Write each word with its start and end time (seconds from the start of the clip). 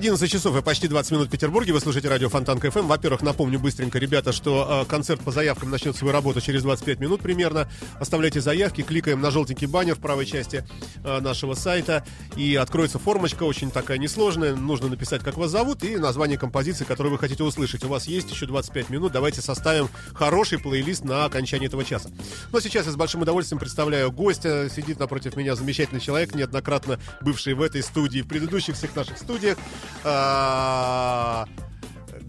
Одиннадцать 0.00 0.30
часов 0.30 0.56
и 0.56 0.62
почти 0.62 0.88
20 0.88 1.12
минут 1.12 1.28
в 1.28 1.30
Петербурге. 1.30 1.74
Вы 1.74 1.80
слушаете 1.80 2.08
радио 2.08 2.30
Фонтан 2.30 2.58
КФМ. 2.58 2.86
Во-первых, 2.86 3.20
напомню 3.20 3.60
быстренько, 3.60 3.98
ребята, 3.98 4.32
что 4.32 4.86
э, 4.86 4.88
концерт 4.88 5.20
по 5.20 5.30
заявкам 5.30 5.68
начнет 5.68 5.94
свою 5.94 6.10
работу 6.10 6.40
через 6.40 6.62
25 6.62 7.00
минут 7.00 7.20
примерно. 7.20 7.68
Оставляйте 7.98 8.40
заявки, 8.40 8.80
кликаем 8.80 9.20
на 9.20 9.30
желтенький 9.30 9.66
баннер 9.66 9.96
в 9.96 9.98
правой 9.98 10.24
части 10.24 10.64
э, 11.04 11.20
нашего 11.20 11.52
сайта. 11.52 12.02
И 12.34 12.56
откроется 12.56 12.98
формочка, 12.98 13.42
очень 13.42 13.70
такая 13.70 13.98
несложная. 13.98 14.56
Нужно 14.56 14.88
написать, 14.88 15.22
как 15.22 15.36
вас 15.36 15.50
зовут, 15.50 15.84
и 15.84 15.98
название 15.98 16.38
композиции, 16.38 16.84
которую 16.84 17.12
вы 17.12 17.18
хотите 17.18 17.44
услышать. 17.44 17.84
У 17.84 17.88
вас 17.88 18.06
есть 18.06 18.30
еще 18.30 18.46
25 18.46 18.88
минут. 18.88 19.12
Давайте 19.12 19.42
составим 19.42 19.90
хороший 20.14 20.58
плейлист 20.58 21.04
на 21.04 21.26
окончании 21.26 21.66
этого 21.66 21.84
часа. 21.84 22.08
Но 22.52 22.60
сейчас 22.60 22.86
я 22.86 22.92
с 22.92 22.96
большим 22.96 23.20
удовольствием 23.20 23.58
представляю 23.58 24.10
гостя. 24.10 24.66
Сидит 24.74 24.98
напротив 24.98 25.36
меня 25.36 25.56
замечательный 25.56 26.00
человек, 26.00 26.34
неоднократно 26.34 26.98
бывший 27.20 27.52
в 27.52 27.60
этой 27.60 27.82
студии, 27.82 28.22
в 28.22 28.28
предыдущих 28.28 28.76
всех 28.76 28.96
наших 28.96 29.18
студиях. 29.18 29.58
А, 30.04 31.46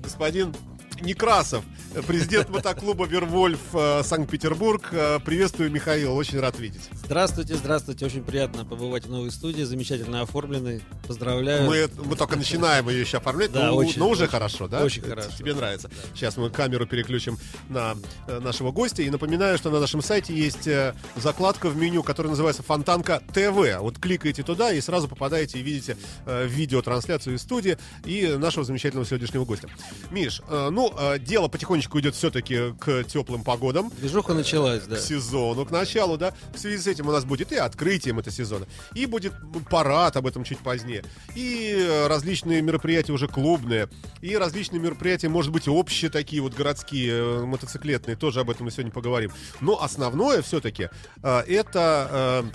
господин 0.04 0.54
Некрасов, 1.02 1.64
президент 2.08 2.50
мотоклуба 2.50 3.06
«Вервольф» 3.06 3.60
э, 3.74 4.04
Санкт-Петербург. 4.04 4.88
Э, 4.92 5.20
Приветствую, 5.20 5.72
Михаил, 5.72 6.16
очень 6.16 6.40
рад 6.40 6.60
видеть. 6.60 6.82
Здравствуйте, 6.94 7.56
здравствуйте. 7.56 8.06
Очень 8.06 8.24
приятно 8.24 8.66
побывать 8.66 9.06
в 9.06 9.10
новой 9.12 9.32
студии, 9.32 9.64
замечательно 9.64 10.22
оформленной. 10.22 10.82
Поздравляю. 11.08 11.66
Мы, 11.68 11.90
мы 12.06 12.16
только 12.16 12.36
начинаем 12.36 12.88
ее 12.90 13.02
еще 13.02 13.18
оформлять, 13.18 13.52
Да, 13.52 13.68
но, 13.68 13.76
очень, 13.76 14.00
но 14.00 14.10
уже 14.10 14.24
очень, 14.24 14.32
хорошо, 14.32 14.68
да? 14.68 14.84
очень 14.84 15.02
Это 15.02 15.10
хорошо. 15.10 15.30
Тебе 15.38 15.54
нравится. 15.56 15.90
Сейчас 16.14 16.38
мы 16.38 16.50
камеру 16.50 16.86
переключим 16.86 17.38
на 17.70 17.96
э, 18.28 18.40
нашего 18.40 18.72
гостя. 18.72 19.02
И 19.02 19.10
напоминаю, 19.10 19.58
что 19.58 19.72
на 19.72 19.80
нашем 19.80 20.02
сайте 20.02 20.34
есть 20.36 20.68
э, 20.68 20.94
закладка 21.16 21.70
в 21.70 21.76
меню, 21.76 22.04
которая 22.04 22.30
называется 22.30 22.62
«Фонтанка 22.64 23.22
ТВ». 23.34 23.80
Вот 23.80 23.98
кликаете 23.98 24.44
туда 24.44 24.72
и 24.72 24.80
сразу 24.82 25.08
попадаете 25.08 25.60
и 25.60 25.64
видите 25.64 25.98
э, 26.26 26.46
видеотрансляцию 26.48 27.36
из 27.36 27.42
студии 27.42 27.78
и 28.06 28.36
нашего 28.38 28.64
замечательного 28.64 29.06
сегодняшнего 29.08 29.46
гостя. 29.46 29.68
Миш, 30.12 30.42
э, 30.48 30.70
ну, 30.72 30.91
э, 30.98 31.20
дело 31.20 31.48
потихонечку 31.48 32.00
идет 32.00 32.16
все-таки 32.16 32.74
к 32.80 33.04
теплым 33.04 33.44
погодам. 33.44 33.92
Движуха 33.98 34.34
началась, 34.34 34.84
да. 34.84 34.96
к 34.96 35.00
сезону, 35.00 35.66
к 35.66 35.72
началу, 35.72 36.18
да. 36.18 36.34
В 36.54 36.60
связи 36.60 36.78
с 36.78 36.88
этим 36.88 37.08
у 37.08 37.12
нас 37.12 37.26
будет 37.26 37.52
и 37.52 37.56
открытием 37.56 38.20
этого 38.20 38.36
сезона, 38.36 38.66
и 38.94 39.06
будет 39.06 39.34
парад, 39.70 40.18
об 40.18 40.28
этом 40.28 40.44
чуть 40.44 40.60
позднее, 40.60 41.04
и 41.36 41.76
э, 41.78 42.08
различные 42.08 42.62
мероприятия 42.62 43.14
уже 43.14 43.28
клубные, 43.28 43.90
и 44.22 44.36
различные 44.36 44.80
мероприятия, 44.80 45.30
может 45.30 45.52
быть, 45.52 45.68
общие 45.68 46.10
такие 46.10 46.42
вот 46.42 46.54
городские, 46.54 47.14
э, 47.14 47.46
мотоциклетные, 47.46 48.16
тоже 48.16 48.42
об 48.42 48.50
этом 48.50 48.66
мы 48.66 48.72
сегодня 48.72 48.92
поговорим. 48.92 49.32
Но 49.60 49.82
основное 49.82 50.42
все-таки 50.42 50.90
это... 51.22 52.46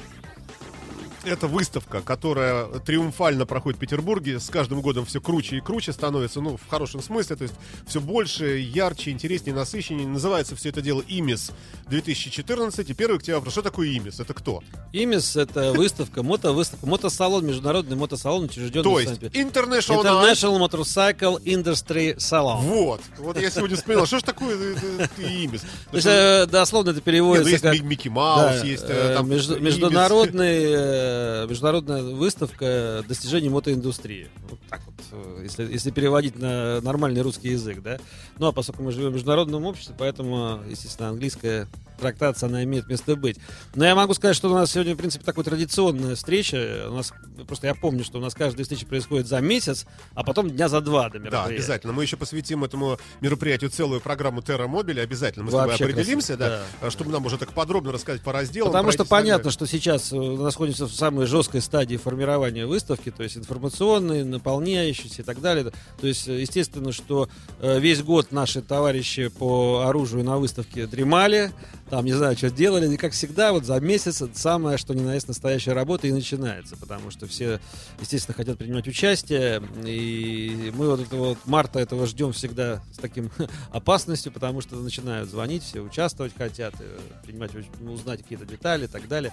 это 1.26 1.46
выставка, 1.46 2.00
которая 2.00 2.66
триумфально 2.80 3.46
проходит 3.46 3.78
в 3.78 3.80
Петербурге. 3.80 4.40
С 4.40 4.48
каждым 4.48 4.80
годом 4.80 5.04
все 5.06 5.20
круче 5.20 5.56
и 5.56 5.60
круче 5.60 5.92
становится, 5.92 6.40
ну, 6.40 6.56
в 6.56 6.68
хорошем 6.68 7.02
смысле. 7.02 7.36
То 7.36 7.42
есть 7.42 7.54
все 7.86 8.00
больше, 8.00 8.58
ярче, 8.58 9.10
интереснее, 9.10 9.54
насыщеннее. 9.54 10.06
Называется 10.06 10.56
все 10.56 10.70
это 10.70 10.80
дело 10.80 11.02
ИМИС 11.06 11.50
2014. 11.88 12.90
И 12.90 12.94
первый 12.94 13.18
к 13.18 13.22
тебе 13.22 13.36
вопрос, 13.36 13.52
что 13.52 13.62
такое 13.62 13.88
ИМИС? 13.88 14.20
Это 14.20 14.34
кто? 14.34 14.62
Имис— 14.92 15.36
это 15.38 15.72
выставка, 15.72 16.22
мотовыставка, 16.22 16.86
мотосалон, 16.86 17.46
международный 17.46 17.96
мотосалон, 17.96 18.44
учрежденный 18.44 18.84
То 18.84 19.00
есть. 19.00 19.22
International... 19.22 20.02
International 20.02 20.58
Motorcycle 20.58 21.42
Industry 21.42 22.16
Salon. 22.16 22.60
Вот. 22.60 23.00
Вот 23.18 23.40
я 23.40 23.50
сегодня 23.50 23.76
вспоминал, 23.76 24.06
что 24.06 24.20
ж 24.20 24.22
такое 24.22 24.56
э, 24.56 25.06
э, 25.18 25.22
ИМИС? 25.22 25.62
То 25.90 25.96
есть, 25.96 26.06
э, 26.06 26.46
дословно 26.46 26.90
это 26.90 27.00
ну, 27.00 27.04
переводится 27.04 27.58
как... 27.58 27.74
Ми- 27.74 27.80
Микки 27.80 28.08
Маус, 28.08 28.62
есть 28.62 28.88
международный, 28.88 31.15
международная 31.48 32.02
выставка 32.02 33.04
достижений 33.08 33.48
мотоиндустрии. 33.48 34.28
Вот 34.48 34.58
так 34.68 34.80
вот, 34.86 34.94
э, 35.12 35.40
если, 35.44 35.64
если 35.64 35.90
переводить 35.90 36.36
на 36.38 36.80
нормальный 36.80 37.22
русский 37.22 37.48
язык, 37.50 37.82
да. 37.82 37.98
Ну, 38.38 38.46
а 38.46 38.52
поскольку 38.52 38.82
мы 38.82 38.92
живем 38.92 39.10
в 39.10 39.14
международном 39.14 39.64
обществе, 39.64 39.94
поэтому, 39.98 40.60
естественно, 40.68 41.10
английская 41.10 41.68
трактация, 41.96 42.48
она 42.48 42.64
имеет 42.64 42.88
место 42.88 43.16
быть. 43.16 43.38
Но 43.74 43.84
я 43.84 43.94
могу 43.94 44.14
сказать, 44.14 44.36
что 44.36 44.50
у 44.50 44.54
нас 44.54 44.72
сегодня, 44.72 44.94
в 44.94 44.98
принципе, 44.98 45.24
такая 45.24 45.44
традиционная 45.44 46.14
встреча. 46.14 46.86
У 46.88 46.94
нас, 46.94 47.12
просто 47.46 47.66
я 47.66 47.74
помню, 47.74 48.04
что 48.04 48.18
у 48.18 48.20
нас 48.20 48.34
каждая 48.34 48.64
встреча 48.64 48.86
происходит 48.86 49.26
за 49.26 49.40
месяц, 49.40 49.86
а 50.14 50.24
потом 50.24 50.50
дня 50.50 50.68
за 50.68 50.80
два 50.80 51.08
до 51.10 51.18
Да, 51.18 51.44
обязательно. 51.44 51.92
Мы 51.92 52.02
еще 52.02 52.16
посвятим 52.16 52.64
этому 52.64 52.98
мероприятию 53.20 53.70
целую 53.70 54.00
программу 54.00 54.42
Терра 54.42 54.66
Мобили. 54.66 55.00
Обязательно 55.00 55.44
мы 55.44 55.50
с 55.50 55.54
тобой 55.54 55.74
определимся, 55.74 56.36
красиво, 56.36 56.62
да, 56.80 56.90
чтобы 56.90 57.10
нам 57.10 57.24
уже 57.26 57.38
так 57.38 57.52
подробно 57.52 57.92
рассказать 57.92 58.22
по 58.22 58.32
разделам. 58.32 58.72
Потому 58.72 58.92
что 58.92 59.04
понятно, 59.04 59.50
что 59.50 59.66
сейчас 59.66 60.12
э, 60.12 60.16
находится 60.16 60.86
в 60.86 60.92
самой 60.92 61.26
жесткой 61.26 61.60
стадии 61.60 61.96
формирования 61.96 62.66
выставки, 62.66 63.10
то 63.10 63.22
есть 63.22 63.36
информационной, 63.36 64.24
наполняющейся 64.24 65.22
и 65.22 65.24
так 65.24 65.40
далее. 65.40 65.72
То 66.00 66.06
есть, 66.06 66.28
э, 66.28 66.40
естественно, 66.40 66.92
что 66.92 67.28
э, 67.60 67.78
весь 67.78 68.02
год 68.02 68.32
наши 68.32 68.62
товарищи 68.62 69.28
по 69.28 69.84
оружию 69.86 70.24
на 70.24 70.38
выставке 70.38 70.86
дремали, 70.86 71.52
там, 71.90 72.04
не 72.04 72.12
знаю, 72.12 72.36
что 72.36 72.50
делали, 72.50 72.92
и 72.92 72.96
как 72.96 73.12
всегда, 73.12 73.52
вот 73.52 73.64
за 73.64 73.78
месяц 73.80 74.22
самое, 74.34 74.76
что 74.76 74.92
ни 74.94 75.00
на 75.02 75.14
есть 75.14 75.28
настоящая 75.28 75.72
работа 75.72 76.06
и 76.06 76.12
начинается, 76.12 76.76
потому 76.76 77.10
что 77.10 77.26
все, 77.26 77.60
естественно, 78.00 78.34
хотят 78.34 78.58
принимать 78.58 78.88
участие, 78.88 79.62
и 79.84 80.72
мы 80.76 80.88
вот 80.88 81.00
этого 81.00 81.28
вот 81.28 81.38
марта 81.46 81.78
этого 81.78 82.06
ждем 82.06 82.32
всегда 82.32 82.82
с 82.92 82.96
таким 82.98 83.30
опасностью, 83.70 84.32
потому 84.32 84.60
что 84.60 84.76
начинают 84.76 85.30
звонить, 85.30 85.62
все 85.62 85.80
участвовать 85.80 86.32
хотят, 86.36 86.74
э, 86.80 86.98
принимать, 87.24 87.52
узнать 87.80 88.22
какие-то 88.22 88.44
детали 88.46 88.84
и 88.84 88.88
так 88.88 89.06
далее. 89.08 89.32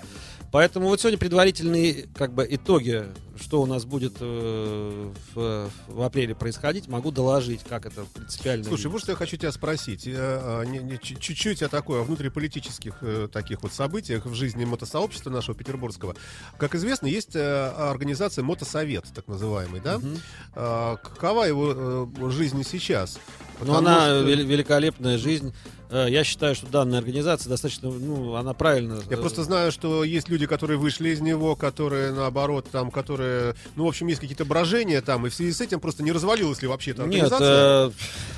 Поэтому 0.52 0.88
вот 0.88 1.00
сегодня 1.02 1.18
предварительные 1.18 2.08
как 2.16 2.34
бы 2.34 2.46
итоги, 2.50 3.06
что 3.42 3.62
у 3.62 3.66
нас 3.66 3.86
будет 3.86 4.14
э, 4.20 5.12
в, 5.34 5.70
в 5.88 6.02
апреле 6.02 6.36
происходить, 6.36 6.88
могу 6.88 7.12
доложить, 7.12 7.62
как 7.68 7.86
это 7.88 8.06
принципиально. 8.14 8.66
Слушай, 8.66 8.88
вот 8.88 9.02
что 9.02 9.12
я 9.12 9.16
хочу 9.18 9.38
тебя 9.38 9.52
спросить. 9.52 10.04
Чуть- 10.04 11.20
Чуть-чуть 11.20 11.64
о 11.64 11.70
такой, 11.70 12.00
о 12.02 12.04
внутриполитических 12.44 12.94
э, 13.02 13.28
таких 13.32 13.64
вот 13.64 13.74
событиях 13.74 14.26
в 14.26 14.34
жизни 14.34 14.66
мотосообщества 14.66 15.30
нашего 15.30 15.56
петербургского. 15.58 16.16
Как 16.58 16.76
известно, 16.76 17.08
есть 17.08 17.36
э, 17.36 17.70
организация 17.70 18.44
Мотосовет, 18.44 19.06
так 19.16 19.28
называемый, 19.28 19.80
да? 19.82 19.98
Мгм. 20.00 20.18
А, 20.56 20.98
Какова 20.98 21.44
его 21.46 22.08
э, 22.18 22.30
жизнь 22.32 22.64
сейчас? 22.64 23.18
Ну, 23.60 23.60
Потому 23.60 23.78
она 23.80 23.96
что- 24.06 24.24
вел- 24.28 24.44
великолепная 24.46 25.18
жизнь. 25.18 25.54
Э, 25.94 26.08
Я 26.10 26.24
считаю, 26.24 26.56
что 26.56 26.66
данная 26.66 26.98
организация 27.00 27.50
достаточно, 27.50 27.92
ну, 27.92 28.34
она 28.36 28.54
правильно. 28.56 29.00
Я 29.12 29.18
э, 29.18 29.20
просто 29.20 29.44
знаю, 29.44 29.72
что 29.72 30.04
есть 30.04 30.28
люди, 30.28 30.48
которые 30.48 30.78
вышли 30.80 31.10
из 31.10 31.22
него, 31.22 31.56
которые, 31.56 32.12
наоборот, 32.12 32.66
там, 32.72 32.90
которые... 32.90 33.54
Ну, 33.76 33.86
в 33.86 33.88
общем, 33.88 34.08
есть 34.08 34.20
какие-то 34.20 34.44
брожения 34.44 35.02
там, 35.02 35.28
и 35.28 35.30
в 35.30 35.36
связи 35.36 35.52
с 35.54 35.62
этим 35.62 35.80
просто 35.80 36.02
не 36.02 36.12
развалилась 36.12 36.62
ли 36.64 36.68
вообще 36.68 36.92
эта 36.92 37.04
Нет, 37.04 37.32
организация? 37.32 37.88
э, 37.88 37.92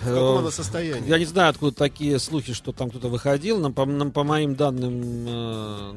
в 0.04 0.06
каком 0.10 0.38
она 0.40 0.52
состоянии? 0.52 1.08
я 1.10 1.18
не 1.18 1.24
знаю, 1.26 1.50
откуда 1.52 1.74
такие 1.76 2.20
слухи, 2.20 2.52
что 2.54 2.74
там 2.74 2.90
кто-то 2.90 3.08
выходил. 3.08 3.60
Нам, 3.60 3.74
по, 3.74 3.86
нам, 3.86 4.12
по 4.12 4.24
моим 4.26 4.56
данным, 4.56 5.24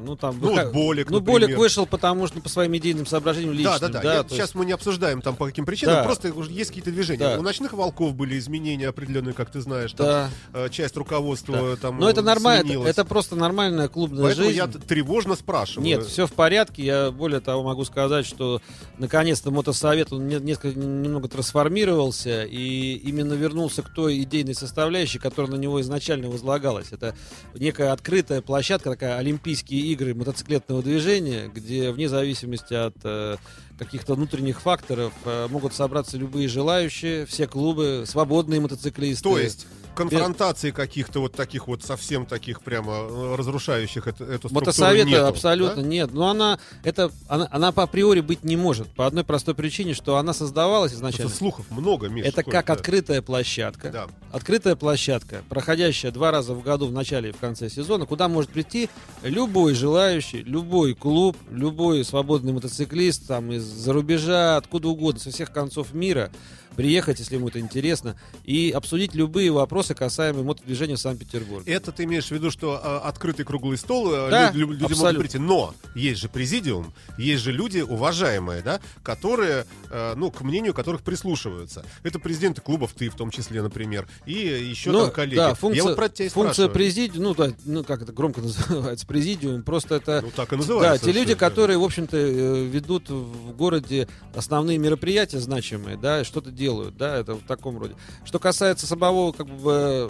ну 0.05 0.15
там. 0.15 0.39
Ну, 0.39 0.51
выхо- 0.55 0.63
вот 0.65 0.73
Болик, 0.73 1.09
ну, 1.09 1.19
например. 1.19 1.41
Болик 1.41 1.57
вышел, 1.57 1.85
потому 1.85 2.27
что 2.27 2.39
по 2.39 2.47
своим 2.47 2.75
идейным 2.77 3.05
соображениям 3.05 3.51
личным. 3.53 3.79
Да, 3.79 3.87
да, 3.89 4.01
да. 4.01 4.13
Я- 4.15 4.23
то 4.23 4.29
сейчас 4.29 4.39
есть- 4.49 4.55
мы 4.55 4.65
не 4.65 4.71
обсуждаем 4.71 5.21
там 5.21 5.35
по 5.35 5.45
каким 5.45 5.65
причинам, 5.65 5.95
Да. 5.95 6.03
просто 6.03 6.29
есть 6.49 6.69
какие-то 6.69 6.91
движения. 6.91 7.19
Да. 7.19 7.37
У 7.39 7.41
ночных 7.41 7.73
волков 7.73 8.13
были 8.15 8.37
изменения 8.39 8.87
определенные, 8.87 9.33
как 9.33 9.51
ты 9.51 9.59
знаешь. 9.61 9.91
Там, 9.93 10.29
Да. 10.53 10.69
часть 10.69 10.95
руководства 10.95 11.48
там. 11.77 11.99
Но 11.99 12.09
это 12.09 12.21
нормально, 12.21 12.83
это 12.85 13.05
просто 13.05 13.35
нормальная 13.35 13.87
клубная 13.87 14.23
Поэтому 14.23 14.47
жизнь. 14.47 14.57
я 14.57 14.67
тревожно 14.67 15.35
спрашиваю. 15.35 15.85
Нет, 15.85 16.05
все 16.05 16.27
в 16.27 16.33
порядке. 16.33 16.83
Я 16.83 17.11
более 17.11 17.39
того 17.39 17.63
могу 17.63 17.85
сказать, 17.85 18.25
что 18.25 18.61
наконец-то 18.97 19.51
мотосовет 19.51 20.11
он 20.13 20.27
не- 20.27 20.39
несколько 20.39 20.77
немного 20.79 21.27
трансформировался 21.27 22.43
и 22.43 22.93
именно 22.95 23.33
вернулся 23.33 23.81
к 23.83 23.89
той 23.93 24.21
идейной 24.23 24.55
составляющей, 24.55 25.19
которая 25.19 25.51
на 25.51 25.55
него 25.55 25.79
изначально 25.81 26.29
возлагалась. 26.29 26.91
Это 26.91 27.15
некая 27.53 27.91
открытая 27.91 28.41
площадка, 28.41 28.91
такая 28.91 29.17
Олимпийские 29.17 29.81
игры 29.81 30.13
мотоциклетного 30.15 30.81
движения, 30.81 31.49
где 31.53 31.91
вне 31.91 32.09
зависимости 32.09 32.73
от 32.73 32.95
э, 33.03 33.37
каких-то 33.77 34.15
внутренних 34.15 34.61
факторов 34.61 35.13
э, 35.25 35.47
могут 35.49 35.73
собраться 35.73 36.17
любые 36.17 36.47
желающие, 36.47 37.25
все 37.25 37.47
клубы, 37.47 38.03
свободные 38.05 38.59
мотоциклисты. 38.59 39.23
То 39.23 39.39
есть 39.39 39.67
конфронтации 39.99 40.71
каких-то 40.71 41.19
вот 41.21 41.33
таких 41.33 41.67
вот 41.67 41.83
совсем 41.83 42.25
таких 42.25 42.61
прямо 42.61 42.93
э, 42.93 43.35
разрушающих 43.35 44.07
это, 44.07 44.23
эту 44.23 44.49
структуру 44.49 44.61
Мотосовета 44.61 45.09
нету, 45.09 45.25
абсолютно 45.25 45.81
да? 45.81 45.87
нет. 45.87 46.13
Но 46.13 46.29
она, 46.29 46.59
это, 46.83 47.11
она, 47.27 47.47
она 47.51 47.71
по 47.71 47.83
априори 47.83 48.21
быть 48.21 48.43
не 48.43 48.57
может. 48.57 48.87
По 48.89 49.05
одной 49.05 49.23
простой 49.23 49.55
причине, 49.55 49.93
что 49.93 50.17
она 50.17 50.33
создавалась 50.33 50.93
изначально. 50.93 51.23
Просто 51.23 51.37
слухов 51.37 51.65
много, 51.69 52.09
Миш, 52.09 52.25
Это 52.25 52.43
как 52.43 52.69
открытая 52.69 53.21
площадка. 53.21 53.89
Да. 53.89 54.07
Открытая 54.31 54.75
площадка, 54.75 55.43
проходящая 55.49 56.11
два 56.11 56.31
раза 56.31 56.53
в 56.53 56.61
году 56.63 56.87
в 56.87 56.91
начале 56.91 57.29
и 57.29 57.31
в 57.31 57.37
конце 57.37 57.69
сезона, 57.69 58.05
куда 58.05 58.27
может 58.27 58.51
прийти 58.51 58.89
любой 59.23 59.73
желающий, 59.73 60.43
любой 60.43 60.93
клуб, 60.93 61.37
любой 61.51 62.05
свободный 62.05 62.53
мотоциклист 62.53 63.27
там 63.27 63.51
из-за 63.51 63.93
рубежа, 63.93 64.57
откуда 64.57 64.87
угодно, 64.87 65.19
со 65.19 65.31
всех 65.31 65.51
концов 65.51 65.93
мира, 65.93 66.31
приехать, 66.75 67.19
если 67.19 67.35
ему 67.35 67.49
это 67.49 67.59
интересно, 67.59 68.15
и 68.45 68.71
обсудить 68.75 69.13
любые 69.15 69.51
вопросы, 69.51 69.93
касаемые 69.93 70.43
мотодвижения 70.43 70.95
в 70.95 70.99
Санкт-Петербурге. 70.99 71.71
Это 71.71 71.91
ты 71.91 72.03
имеешь 72.05 72.27
в 72.27 72.31
виду, 72.31 72.51
что 72.51 72.79
э, 72.81 73.07
открытый 73.07 73.45
круглый 73.45 73.77
стол, 73.77 74.13
э, 74.13 74.29
Да, 74.29 74.51
лю- 74.51 74.59
лю- 74.59 74.67
люди 74.71 74.81
могут 74.83 74.91
абсолютно. 74.97 75.19
прийти, 75.19 75.37
но 75.39 75.73
есть 75.95 76.21
же 76.21 76.29
президиум, 76.29 76.93
есть 77.17 77.43
же 77.43 77.51
люди 77.51 77.79
уважаемые, 77.79 78.61
да, 78.61 78.79
которые, 79.03 79.65
э, 79.89 80.13
ну, 80.15 80.31
к 80.31 80.41
мнению 80.41 80.73
которых 80.73 81.01
прислушиваются. 81.01 81.85
Это 82.03 82.19
президенты 82.19 82.61
клубов, 82.61 82.93
ты 82.93 83.09
в 83.09 83.15
том 83.15 83.29
числе, 83.31 83.61
например, 83.61 84.07
и 84.25 84.33
еще 84.33 84.91
Ну, 84.91 85.01
там 85.05 85.11
коллеги. 85.11 85.35
Да, 85.35 85.49
Я 85.49 85.55
функция, 85.55 85.83
вот 85.83 85.95
про 85.95 86.09
тебя 86.09 86.29
функция 86.29 86.67
президиума, 86.69 87.23
ну, 87.29 87.35
да, 87.35 87.53
ну, 87.65 87.83
как 87.83 88.01
это 88.03 88.13
громко 88.13 88.41
называется, 88.41 89.05
президиум, 89.05 89.63
просто 89.63 89.95
это... 89.95 90.21
Ну, 90.23 90.31
так 90.35 90.47
и 90.49 90.51
Да, 90.51 90.57
называется. 90.57 91.05
те 91.05 91.11
люди, 91.11 91.33
которые, 91.35 91.77
в 91.77 91.83
общем-то, 91.83 92.15
э, 92.17 92.63
ведут 92.65 93.09
в 93.09 93.51
городе 93.55 94.07
основные 94.33 94.77
мероприятия 94.77 95.39
значимые, 95.39 95.97
да, 95.97 96.23
что-то 96.23 96.51
делают, 96.59 96.95
да, 96.97 97.17
это 97.17 97.33
в 97.35 97.41
таком 97.47 97.79
роде. 97.79 97.95
Что 98.25 98.37
касается 98.37 98.85
самого, 98.85 99.31
как 99.31 99.47
бы, 99.47 99.71
э, 99.71 100.09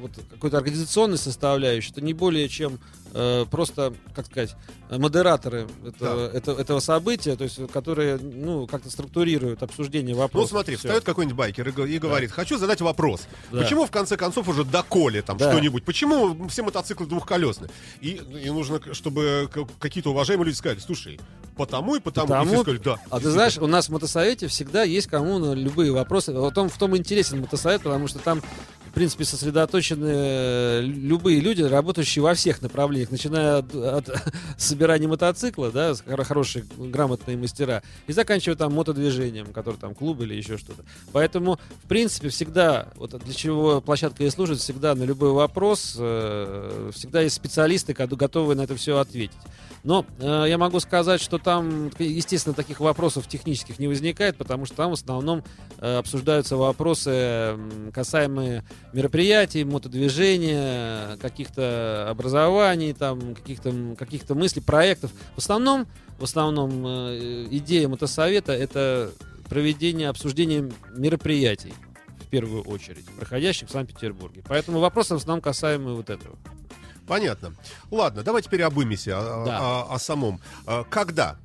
вот 0.00 0.10
какой-то 0.30 0.58
организационной 0.58 1.16
составляющей, 1.18 1.92
то 1.92 2.00
не 2.02 2.12
более 2.12 2.48
чем 2.50 2.78
э, 3.16 3.46
просто, 3.48 3.94
как 4.12 4.26
сказать, 4.26 4.56
модераторы 4.90 5.68
этого, 5.86 6.28
это- 6.28 6.50
этого 6.50 6.80
события, 6.80 7.36
то 7.36 7.44
есть, 7.44 7.60
которые, 7.72 8.16
ну, 8.18 8.66
как-то 8.66 8.90
структурируют 8.90 9.62
обсуждение 9.62 10.16
Ну, 10.16 10.22
вопросов. 10.22 10.50
смотри, 10.50 10.74
Всё. 10.74 10.88
встает 10.88 11.04
какой-нибудь 11.04 11.36
байкер 11.36 11.68
и, 11.68 11.92
и 11.94 11.98
говорит, 12.00 12.32
хочу 12.32 12.58
задать 12.58 12.80
вопрос. 12.80 13.28
Да. 13.52 13.62
Почему, 13.62 13.86
в 13.86 13.92
конце 13.92 14.16
концов, 14.16 14.48
уже 14.48 14.64
доколе 14.64 15.22
там 15.22 15.36
Да. 15.36 15.48
что-нибудь? 15.52 15.84
Почему 15.84 16.48
все 16.48 16.64
мотоциклы 16.64 17.06
двухколесные? 17.06 17.70
И, 18.00 18.20
и 18.44 18.50
нужно, 18.50 18.80
чтобы 18.94 19.48
какие-то 19.78 20.10
уважаемые 20.10 20.46
люди 20.46 20.56
сказали, 20.56 20.80
слушай, 20.80 21.20
потому 21.56 21.96
и 21.96 22.00
потому. 22.00 22.26
И 22.26 22.28
Потому- 22.30 22.50
все 22.50 22.60
сказали, 22.62 22.78
да. 22.78 22.96
А 23.10 23.20
ты 23.20 23.30
знаешь, 23.30 23.58
у 23.58 23.66
нас 23.66 23.86
в 23.88 23.92
мотосовете 23.92 24.48
всегда 24.48 24.82
есть 24.82 25.06
кому 25.06 25.38
на 25.38 25.52
любые 25.54 25.92
вопросы. 25.92 26.32
Вот 26.32 26.56
он 26.58 26.68
в 26.68 26.76
том 26.78 26.96
интересен 26.96 27.40
мотосовет, 27.40 27.82
потому 27.82 28.08
что 28.08 28.18
там, 28.18 28.42
принципе, 28.94 29.24
сосредоточены 29.24 30.06
э, 30.08 30.80
любые 30.82 31.40
люди, 31.40 31.62
работающие 31.62 32.22
во 32.22 32.34
всех 32.34 32.62
направлениях, 32.62 33.10
начиная 33.10 33.58
от, 33.58 33.74
от 33.74 34.22
собирания 34.56 35.08
мотоцикла, 35.08 35.70
да, 35.70 35.94
хорошие, 36.24 36.64
грамотные 36.76 37.36
мастера, 37.36 37.82
и 38.06 38.12
заканчивая 38.12 38.56
там 38.56 38.72
мотодвижением, 38.72 39.52
который 39.52 39.76
там 39.76 39.94
клуб 39.94 40.20
или 40.20 40.34
еще 40.34 40.58
что-то. 40.58 40.84
Поэтому, 41.12 41.58
в 41.84 41.88
принципе, 41.88 42.28
всегда, 42.28 42.88
вот 42.96 43.10
для 43.24 43.34
чего 43.34 43.80
площадка 43.80 44.24
и 44.24 44.30
служит, 44.30 44.60
всегда 44.60 44.94
на 44.94 45.02
любой 45.02 45.32
вопрос, 45.32 45.96
э, 45.98 46.90
всегда 46.94 47.20
есть 47.20 47.36
специалисты, 47.36 47.92
готовые 47.94 48.56
на 48.56 48.62
это 48.62 48.76
все 48.76 48.98
ответить. 48.98 49.36
Но 49.84 50.06
э, 50.18 50.46
я 50.48 50.56
могу 50.56 50.80
сказать, 50.80 51.20
что 51.20 51.38
там, 51.38 51.90
естественно, 51.98 52.54
таких 52.54 52.80
вопросов 52.80 53.28
технических 53.28 53.78
не 53.78 53.86
возникает, 53.86 54.36
потому 54.36 54.64
что 54.64 54.76
там 54.76 54.90
в 54.90 54.94
основном 54.94 55.44
э, 55.78 55.98
обсуждаются 55.98 56.56
вопросы, 56.56 57.58
касаемые 57.92 58.64
мероприятий, 58.94 59.64
мотодвижения, 59.64 61.16
каких-то 61.18 62.08
образований, 62.10 62.92
там, 62.92 63.34
каких-то, 63.34 63.72
каких-то 63.98 64.34
мыслей, 64.34 64.62
проектов. 64.62 65.10
В 65.34 65.38
основном, 65.38 65.86
в 66.18 66.24
основном 66.24 66.86
э, 66.86 67.46
идея 67.50 67.88
мотосовета— 67.88 68.52
это 68.54 69.10
проведение, 69.48 70.08
обсуждение 70.08 70.70
мероприятий 70.96 71.74
в 72.20 72.26
первую 72.28 72.62
очередь, 72.62 73.04
проходящих 73.18 73.68
в 73.68 73.72
Санкт-Петербурге. 73.72 74.42
Поэтому 74.48 74.80
вопросы 74.80 75.14
в 75.14 75.18
основном 75.18 75.42
касаемые 75.42 75.94
вот 75.96 76.08
этого. 76.10 76.36
Понятно. 77.06 77.52
Ладно, 77.90 78.22
давай 78.22 78.40
теперь 78.42 78.62
об 78.62 78.80
имисе, 78.80 79.14
о, 79.14 79.44
Да. 79.44 79.58
о- 79.60 79.94
о 79.94 79.98
самом. 79.98 80.40
А, 80.66 80.84
Когда? 80.84 81.36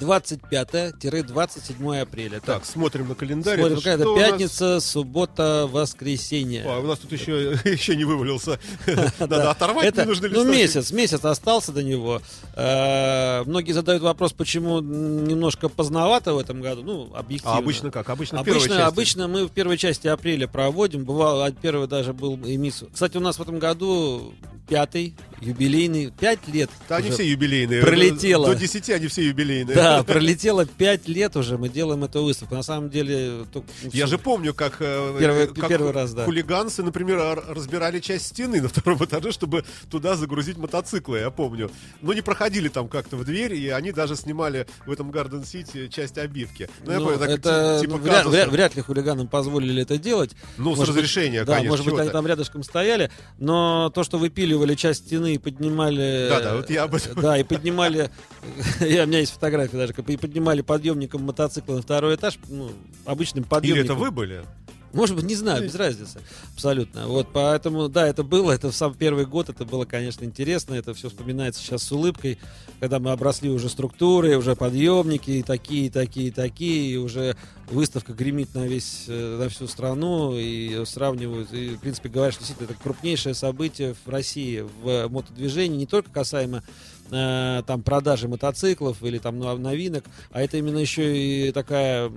25-27 0.00 2.00
апреля. 2.00 2.40
Так, 2.40 2.64
смотрим 2.64 3.08
на 3.08 3.14
календарь. 3.14 3.58
Смотрим, 3.58 3.76
Это 3.78 3.84
какая-то 3.84 4.02
что 4.02 4.12
у 4.12 4.16
нас? 4.16 4.28
пятница, 4.30 4.80
суббота, 4.80 5.68
воскресенье. 5.70 6.64
А, 6.66 6.78
у 6.78 6.86
нас 6.86 6.98
тут 6.98 7.12
еще, 7.12 7.58
еще 7.64 7.96
не 7.96 8.04
вывалился. 8.04 8.58
Надо 9.18 9.50
оторвать 9.50 9.86
Это, 9.86 10.02
ненужный 10.02 10.30
ну, 10.30 10.44
месяц, 10.44 10.90
месяц 10.92 11.24
остался 11.24 11.72
до 11.72 11.82
него. 11.82 12.20
Э, 12.54 13.42
Многие 13.44 13.72
задают 13.72 14.02
вопрос, 14.02 14.32
почему 14.32 14.80
немножко 14.80 15.68
поздновато 15.68 16.34
в 16.34 16.38
этом 16.38 16.60
году. 16.60 16.82
Ну, 16.82 17.10
объективно. 17.14 17.56
А 17.56 17.58
обычно 17.58 17.90
как? 17.90 18.08
Обычно, 18.10 18.40
Обычно, 18.40 18.86
обычно 18.86 19.28
мы 19.28 19.46
в 19.46 19.50
первой 19.50 19.76
части 19.78 20.08
апреля 20.08 20.46
проводим. 20.48 21.04
Бывало, 21.04 21.46
а 21.46 21.52
первый 21.52 21.88
даже 21.88 22.12
был 22.12 22.38
и 22.44 22.56
мисс. 22.56 22.84
Кстати, 22.92 23.16
у 23.16 23.20
нас 23.20 23.38
в 23.38 23.42
этом 23.42 23.58
году 23.58 24.34
пятый, 24.68 25.14
юбилейный, 25.40 26.12
пять 26.18 26.46
лет. 26.48 26.70
Да, 26.88 26.96
они 26.96 27.10
все 27.10 27.28
юбилейные. 27.28 27.82
пролетело. 27.82 28.46
До 28.46 28.54
10 28.54 28.90
они 28.90 29.06
все 29.08 29.26
юбилейные. 29.26 29.74
Да, 29.82 30.02
пролетело 30.06 30.64
пять 30.66 31.08
лет 31.08 31.36
уже, 31.36 31.58
мы 31.58 31.68
делаем 31.68 32.04
эту 32.04 32.22
выставку. 32.24 32.54
На 32.54 32.62
самом 32.62 32.90
деле... 32.90 33.44
Я 33.92 34.06
же 34.06 34.18
помню, 34.18 34.54
как, 34.54 34.76
э, 34.80 35.16
Первый- 35.18 35.44
э, 35.44 35.46
как 35.48 35.68
первый 35.68 35.92
раз, 35.92 36.12
да. 36.14 36.24
хулиганцы, 36.24 36.82
например, 36.82 37.42
разбирали 37.48 38.00
часть 38.00 38.26
стены 38.26 38.60
на 38.60 38.68
втором 38.68 39.04
этаже, 39.04 39.32
чтобы 39.32 39.64
туда 39.90 40.16
загрузить 40.16 40.56
мотоциклы, 40.56 41.18
я 41.18 41.30
помню. 41.30 41.70
Но 42.00 42.12
не 42.12 42.22
проходили 42.22 42.68
там 42.68 42.88
как-то 42.88 43.16
в 43.16 43.24
дверь, 43.24 43.54
и 43.54 43.68
они 43.68 43.92
даже 43.92 44.16
снимали 44.16 44.66
в 44.86 44.90
этом 44.90 45.10
Гарден 45.10 45.44
Сити 45.44 45.88
часть 45.88 46.18
обивки. 46.18 46.68
Ну, 46.84 46.92
я 46.92 46.98
Ну, 46.98 47.04
помню, 47.06 47.18
так, 47.18 47.28
ти- 47.28 47.80
типа 47.86 47.98
ну, 48.24 48.50
вряд, 48.50 48.76
ли 48.76 48.82
хулиганам 48.82 49.28
позволили 49.28 49.82
это 49.82 49.98
делать. 49.98 50.32
Ну, 50.58 50.74
с 50.76 50.88
разрешения, 50.88 51.44
Да, 51.44 51.54
конечно. 51.54 51.70
может 51.70 51.86
быть, 51.86 51.98
они 51.98 52.10
там 52.10 52.26
рядышком 52.26 52.62
стояли, 52.62 53.10
но 53.38 53.90
то, 53.90 54.04
что 54.04 54.18
выпиливали 54.18 54.74
часть 54.74 55.06
стены 55.06 55.34
и 55.34 55.38
поднимали... 55.38 56.28
Да-да, 56.28 56.56
вот 56.56 56.70
я 56.70 56.84
об 56.84 56.94
этом. 56.94 57.20
Да, 57.20 57.38
и 57.38 57.42
поднимали... 57.42 58.10
у 58.80 58.84
меня 58.84 59.18
есть 59.20 59.32
фотография 59.32 59.71
даже, 59.76 59.92
как 59.92 60.08
и 60.08 60.16
поднимали 60.16 60.60
подъемником 60.60 61.22
мотоцикла 61.22 61.76
на 61.76 61.82
второй 61.82 62.16
этаж, 62.16 62.38
ну, 62.48 62.70
обычным 63.04 63.44
Или 63.44 63.48
подъемником. 63.48 63.84
это 63.84 63.94
вы 63.94 64.10
были? 64.10 64.44
Может 64.92 65.16
быть, 65.16 65.24
не 65.24 65.34
знаю, 65.34 65.62
без 65.62 65.74
разницы. 65.74 66.20
Абсолютно. 66.54 67.06
Вот 67.06 67.28
поэтому, 67.32 67.88
да, 67.88 68.06
это 68.06 68.22
было, 68.22 68.52
это 68.52 68.70
в 68.70 68.76
сам 68.76 68.94
первый 68.94 69.24
год, 69.24 69.48
это 69.48 69.64
было, 69.64 69.86
конечно, 69.86 70.24
интересно, 70.24 70.74
это 70.74 70.92
все 70.92 71.08
вспоминается 71.08 71.62
сейчас 71.62 71.82
с 71.82 71.92
улыбкой, 71.92 72.38
когда 72.78 72.98
мы 72.98 73.10
обросли 73.10 73.48
уже 73.48 73.70
структурой, 73.70 74.36
уже 74.36 74.54
подъемники, 74.54 75.30
и 75.30 75.42
такие, 75.42 75.86
и 75.86 75.90
такие, 75.90 76.28
и 76.28 76.30
такие, 76.30 76.92
и 76.92 76.96
уже 76.98 77.36
выставка 77.70 78.12
гремит 78.12 78.54
на 78.54 78.66
весь, 78.66 79.04
э, 79.08 79.36
на 79.38 79.48
всю 79.48 79.66
страну, 79.66 80.36
и 80.36 80.84
сравнивают, 80.84 81.52
и, 81.52 81.70
в 81.76 81.80
принципе, 81.80 82.08
говорят, 82.08 82.34
что 82.34 82.42
действительно 82.44 82.70
это 82.72 82.82
крупнейшее 82.82 83.34
событие 83.34 83.94
в 84.04 84.08
России 84.08 84.60
в 84.82 85.08
мотодвижении, 85.08 85.78
не 85.78 85.86
только 85.86 86.10
касаемо 86.10 86.62
э, 87.10 87.62
там 87.66 87.82
продажи 87.82 88.26
мотоциклов 88.28 89.02
или 89.02 89.18
там 89.18 89.38
нов- 89.38 89.58
новинок, 89.58 90.04
а 90.30 90.40
это 90.42 90.56
именно 90.56 90.78
еще 90.78 91.16
и 91.48 91.52
такая 91.52 92.10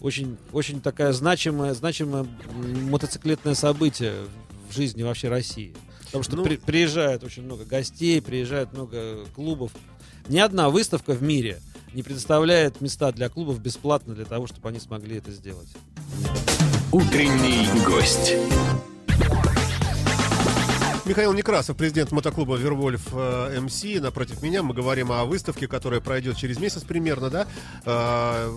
очень, 0.00 0.36
очень 0.52 0.80
такая 0.80 1.12
значимая, 1.12 1.72
значимое 1.74 2.22
м, 2.24 2.90
мотоциклетное 2.90 3.54
событие 3.54 4.14
в 4.68 4.74
жизни 4.74 5.02
вообще 5.04 5.28
России. 5.28 5.72
Потому 6.06 6.24
что 6.24 6.36
Ну- 6.36 6.42
при- 6.44 6.56
приезжает 6.56 7.22
очень 7.22 7.42
много 7.44 7.64
гостей, 7.64 8.20
приезжает 8.20 8.72
много 8.72 9.24
клубов. 9.36 9.70
Ни 10.28 10.38
одна 10.38 10.68
выставка 10.70 11.12
в 11.12 11.22
мире 11.22 11.60
не 11.94 12.02
предоставляет 12.02 12.80
места 12.80 13.12
для 13.12 13.28
клубов 13.28 13.60
бесплатно 13.60 14.14
для 14.14 14.24
того, 14.24 14.46
чтобы 14.46 14.68
они 14.68 14.80
смогли 14.80 15.18
это 15.18 15.30
сделать. 15.32 15.68
Утренний 16.92 17.66
гость. 17.84 18.34
Михаил 21.08 21.32
Некрасов, 21.32 21.74
президент 21.76 22.12
мотоклуба 22.12 22.56
Вервольф 22.56 23.00
э, 23.12 23.58
МС. 23.60 23.82
Напротив 24.00 24.42
меня 24.42 24.62
мы 24.62 24.74
говорим 24.74 25.10
о 25.10 25.24
выставке, 25.24 25.66
которая 25.66 26.00
пройдет 26.00 26.36
через 26.36 26.58
месяц 26.60 26.82
примерно, 26.82 27.30
да? 27.30 27.46
Э, 27.86 28.54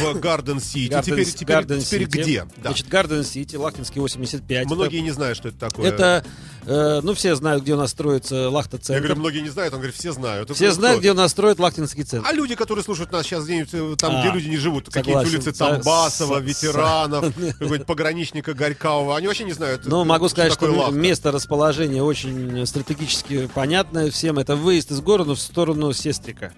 в 0.00 0.18
Гарден 0.18 0.58
Сити. 0.58 0.90
Garden- 0.92 1.02
Теперь, 1.02 1.24
теперь, 1.26 1.80
теперь 1.80 2.04
где? 2.06 2.44
Да. 2.56 2.70
Значит, 2.70 2.88
Гарден 2.88 3.24
Сити, 3.24 3.56
Лахтинский 3.56 4.00
85. 4.00 4.66
Многие 4.66 5.00
не 5.00 5.10
знают, 5.10 5.36
что 5.36 5.48
это 5.48 5.58
такое. 5.58 5.90
Это, 5.90 6.24
э, 6.64 7.00
ну, 7.02 7.12
все 7.12 7.34
знают, 7.36 7.62
где 7.62 7.74
у 7.74 7.76
нас 7.76 7.90
строится 7.90 8.34
Я 8.36 8.48
Лахта-центр. 8.48 9.02
говорю, 9.02 9.20
многие 9.20 9.40
не 9.40 9.50
знают, 9.50 9.74
он 9.74 9.80
говорит, 9.80 9.96
все 9.96 10.12
знают. 10.12 10.50
Все 10.54 10.66
Это 10.66 10.74
знают, 10.76 10.94
кто? 10.96 11.00
где 11.02 11.10
у 11.10 11.14
нас 11.14 11.30
строят 11.30 11.58
Лахтинский 11.58 12.04
центр. 12.04 12.26
А 12.26 12.32
люди, 12.32 12.54
которые 12.54 12.84
слушают 12.84 13.12
нас 13.12 13.26
сейчас 13.26 13.44
где-нибудь, 13.44 13.98
там, 13.98 14.16
А, 14.16 14.20
где 14.22 14.30
люди 14.32 14.48
не 14.48 14.56
живут, 14.56 14.88
какие-нибудь 14.90 15.28
улицы 15.28 15.52
Со- 15.52 15.58
Тамбасова, 15.58 16.36
со- 16.36 16.40
ветеранов, 16.40 17.34
какой-нибудь 17.58 17.84
пограничника 17.84 18.54
Горького, 18.54 19.14
они 19.16 19.26
вообще 19.26 19.44
не 19.44 19.52
знают. 19.52 19.82
Ну, 19.84 20.04
могу 20.06 20.30
сказать, 20.30 20.54
что 20.54 20.90
место 20.90 21.30
расположения 21.32 21.65
очень 22.02 22.66
стратегически 22.66 23.46
понятное 23.46 24.10
всем. 24.10 24.38
Это 24.38 24.56
выезд 24.56 24.90
из 24.90 25.00
города 25.00 25.34
в 25.34 25.40
сторону 25.40 25.92
Сестрика. 25.92 26.52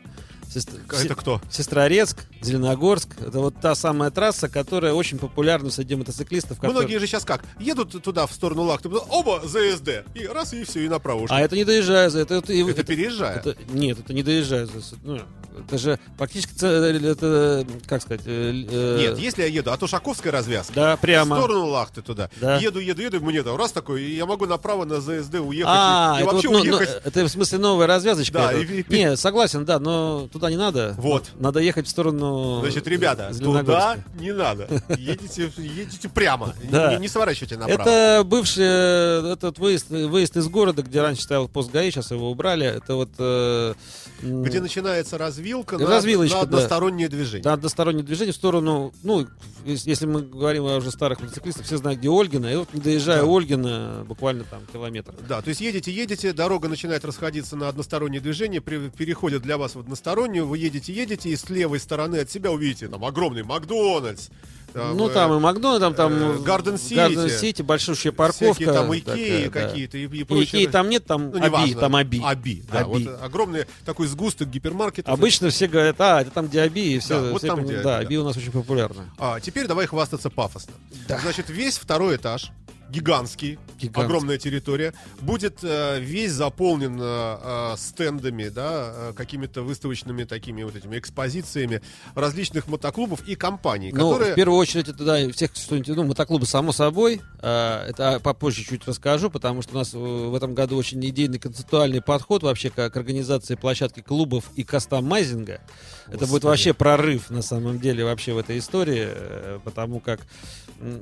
Сестр- 0.58 1.04
Это 1.04 1.14
кто? 1.14 1.40
Сестрорецк, 1.50 2.18
Зеленогорск. 2.42 3.08
Это 3.20 3.38
вот 3.40 3.54
та 3.60 3.74
самая 3.74 4.10
трасса, 4.10 4.48
которая 4.48 4.92
очень 4.92 5.18
популярна 5.18 5.70
среди 5.70 5.94
мотоциклистов. 5.96 6.58
которые- 6.58 6.74
Многие 6.80 6.98
же 6.98 7.06
сейчас 7.06 7.24
как? 7.24 7.42
Едут 7.60 8.02
туда, 8.02 8.26
в 8.26 8.32
сторону 8.32 8.62
Лахты, 8.64 8.88
оба 8.88 9.40
ЗСД. 9.44 10.04
И 10.14 10.26
раз, 10.26 10.52
и 10.52 10.64
все, 10.64 10.84
и 10.84 10.88
направо 10.88 11.22
ушли. 11.22 11.36
А 11.36 11.40
это 11.40 11.56
не 11.56 11.64
доезжая, 11.64 12.08
это, 12.08 12.18
это, 12.20 12.34
это, 12.36 12.52
Это 12.70 12.84
переезжая. 12.84 13.36
это- 13.36 13.56
нет, 13.72 13.98
это 14.00 14.12
не 14.12 14.22
доезжая. 14.22 14.68
Ну, 15.04 15.20
это 15.60 15.78
же 15.78 15.98
практически, 16.16 16.54
это, 16.64 17.66
как 17.86 18.02
сказать... 18.02 18.22
э, 18.26 18.64
э, 18.70 18.96
Нет, 18.98 19.18
если 19.18 19.42
я 19.42 19.48
еду, 19.48 19.72
а 19.72 19.76
то 19.76 19.86
Шаковская 19.86 20.32
развязка. 20.32 20.72
Да, 20.74 20.96
прямо. 20.96 21.36
В 21.36 21.38
сторону 21.40 21.66
Лахты 21.66 22.02
туда. 22.02 22.30
Да. 22.40 22.58
Еду, 22.58 22.78
еду, 22.78 23.02
еду, 23.02 23.16
и 23.16 23.20
мне 23.20 23.42
там 23.42 23.56
раз 23.56 23.72
такой, 23.72 24.02
и 24.02 24.14
я 24.16 24.26
могу 24.26 24.46
направо 24.46 24.84
на 24.84 25.00
ЗСД 25.00 25.34
уехать. 25.40 25.66
А, 25.68 26.14
и, 26.16 26.20
и 26.20 26.22
это, 26.24 26.32
вообще 26.32 26.48
вот, 26.48 26.58
ну, 26.58 26.64
ну, 26.64 26.76
уехать. 26.78 27.00
это 27.04 27.24
в 27.24 27.28
смысле 27.28 27.58
новая 27.58 27.86
развязочка. 27.86 28.34
Да, 28.38 28.52
это. 28.52 28.60
и- 28.72 28.80
и- 28.82 28.84
Не, 28.94 29.16
согласен, 29.16 29.64
да, 29.64 29.78
но 29.78 30.28
туда 30.32 30.47
не 30.50 30.56
надо. 30.56 30.94
Вот. 30.98 31.30
Надо 31.38 31.60
ехать 31.60 31.86
в 31.86 31.90
сторону 31.90 32.60
Значит, 32.60 32.86
ребята, 32.88 33.32
туда 33.38 33.98
не 34.18 34.32
надо. 34.32 34.68
Едете, 34.96 35.50
едете 35.56 36.08
прямо. 36.08 36.54
Да. 36.70 36.94
Не, 36.94 37.00
не 37.00 37.08
сворачивайте 37.08 37.56
направо. 37.56 37.80
Это 37.82 38.22
бывший 38.24 38.64
э, 38.66 39.32
этот 39.32 39.58
выезд, 39.58 39.90
выезд 39.90 40.36
из 40.36 40.48
города, 40.48 40.82
где 40.82 41.00
раньше 41.02 41.22
стоял 41.22 41.48
пост 41.48 41.70
ГАИ, 41.70 41.90
сейчас 41.90 42.10
его 42.10 42.30
убрали. 42.30 42.66
Это 42.66 42.94
вот... 42.94 43.10
э, 43.18 43.74
Где 44.22 44.60
начинается 44.60 45.18
развилка, 45.18 45.78
на- 45.78 45.86
Развилочка, 45.86 46.36
на, 46.38 46.46
да. 46.46 46.56
одностороннее 46.56 47.08
движение. 47.08 47.42
Да, 47.42 47.52
одностороннее 47.54 48.04
движение 48.04 48.32
в 48.32 48.36
сторону, 48.36 48.92
ну, 49.02 49.26
ес- 49.64 49.86
если 49.86 50.06
мы 50.06 50.22
говорим 50.22 50.64
о 50.66 50.76
уже 50.76 50.90
старых 50.90 51.20
мотоциклистах, 51.20 51.66
все 51.66 51.76
знают, 51.76 52.00
где 52.00 52.08
Ольгина, 52.10 52.46
и 52.52 52.56
вот 52.56 52.72
не 52.74 52.80
доезжая 52.80 53.22
Да. 53.22 53.28
Ольгина, 53.28 54.04
буквально 54.06 54.44
там 54.44 54.60
километр. 54.72 55.14
Да, 55.28 55.40
то 55.42 55.48
есть 55.48 55.60
едете, 55.60 55.90
едете, 55.92 56.32
дорога 56.32 56.68
начинает 56.68 57.04
расходиться 57.04 57.56
на 57.56 57.68
одностороннее 57.68 58.20
движение, 58.20 58.60
переходит 58.60 59.42
для 59.42 59.56
вас 59.58 59.74
в 59.74 59.80
одностороннюю, 60.28 60.46
вы 60.46 60.58
едете, 60.58 60.92
едете, 60.92 61.30
и 61.30 61.36
с 61.36 61.48
левой 61.48 61.80
стороны 61.80 62.16
от 62.16 62.30
себя 62.30 62.50
увидите 62.50 62.88
там 62.88 63.04
огромный 63.04 63.42
Макдональдс. 63.42 64.28
ну, 64.74 65.08
э, 65.08 65.14
там 65.14 65.34
и 65.34 65.40
Макдональдс, 65.40 65.80
там, 65.80 65.92
э, 65.92 65.96
там 65.96 66.12
Garden 66.44 66.74
City. 66.74 66.96
Гарден 66.96 67.30
Сити, 67.30 67.62
большущая 67.62 68.12
парковка. 68.12 68.54
всякие 68.54 68.72
там 68.72 68.94
Икеи 68.94 69.48
да. 69.48 69.50
какие-то 69.50 69.98
и, 69.98 70.04
и 70.06 70.24
прочее. 70.24 70.62
Икеи 70.62 70.66
там 70.66 70.88
нет, 70.88 71.06
там 71.06 71.30
Ну, 71.30 71.42
Аби, 71.42 71.74
там 71.74 71.96
Аби. 71.96 72.20
Аби, 72.22 72.64
да. 72.70 72.80
Аби. 72.80 73.04
Вот 73.04 73.22
огромный 73.22 73.64
такой 73.84 74.06
сгусток 74.06 74.48
гипермаркета. 74.48 75.10
Обычно 75.10 75.50
все 75.50 75.66
говорят, 75.66 76.00
а, 76.00 76.20
это 76.20 76.30
там 76.30 76.48
где 76.48 76.60
Аби, 76.62 76.94
и 76.94 76.98
все. 76.98 77.20
Да, 77.20 77.30
вот 77.30 77.38
все 77.38 77.48
там, 77.48 77.58
понимают, 77.58 77.80
где 77.80 77.88
да, 77.88 77.96
Аби, 77.98 78.06
Аби 78.06 78.16
у 78.18 78.24
нас 78.24 78.36
очень 78.36 78.52
популярна. 78.52 79.10
А, 79.18 79.40
теперь 79.40 79.66
давай 79.66 79.86
хвастаться 79.86 80.30
пафосно. 80.30 80.74
Значит, 81.06 81.48
весь 81.48 81.78
второй 81.78 82.16
этаж, 82.16 82.50
гигантский, 82.90 83.58
Гигантский. 83.78 84.04
огромная 84.04 84.38
территория, 84.38 84.94
будет 85.20 85.58
э, 85.62 86.00
весь 86.00 86.32
заполнен 86.32 86.98
э, 87.00 87.02
э, 87.02 87.74
стендами, 87.76 88.48
да, 88.48 88.92
э, 88.94 89.12
какими-то 89.16 89.62
выставочными 89.62 90.24
такими 90.24 90.62
вот 90.62 90.76
этими 90.76 90.98
экспозициями 90.98 91.82
различных 92.14 92.66
мотоклубов 92.68 93.26
и 93.26 93.34
компаний, 93.34 93.92
Ну, 93.92 94.10
которые... 94.12 94.32
в 94.32 94.36
первую 94.36 94.58
очередь, 94.58 94.88
это, 94.88 95.04
да, 95.04 95.30
всех, 95.30 95.54
что-нибудь, 95.54 95.88
ну, 95.88 96.04
мотоклубы, 96.04 96.46
само 96.46 96.72
собой, 96.72 97.20
а, 97.40 97.86
это 97.86 98.20
попозже 98.20 98.64
чуть 98.64 98.86
расскажу, 98.86 99.30
потому 99.30 99.62
что 99.62 99.74
у 99.74 99.78
нас 99.78 99.92
э, 99.94 99.98
в 99.98 100.34
этом 100.34 100.54
году 100.54 100.76
очень 100.76 101.04
идейный 101.06 101.38
концептуальный 101.38 102.00
подход 102.02 102.42
вообще 102.42 102.70
к, 102.70 102.90
к 102.90 102.96
организации 102.96 103.54
площадки 103.54 104.00
клубов 104.00 104.44
и 104.56 104.64
кастомайзинга. 104.64 105.60
Это 106.06 106.18
будет 106.20 106.28
Господи. 106.30 106.46
вообще 106.46 106.74
прорыв, 106.74 107.30
на 107.30 107.42
самом 107.42 107.78
деле, 107.80 108.04
вообще 108.04 108.32
в 108.32 108.38
этой 108.38 108.58
истории, 108.58 109.06
э, 109.08 109.60
потому 109.64 110.00
как 110.00 110.20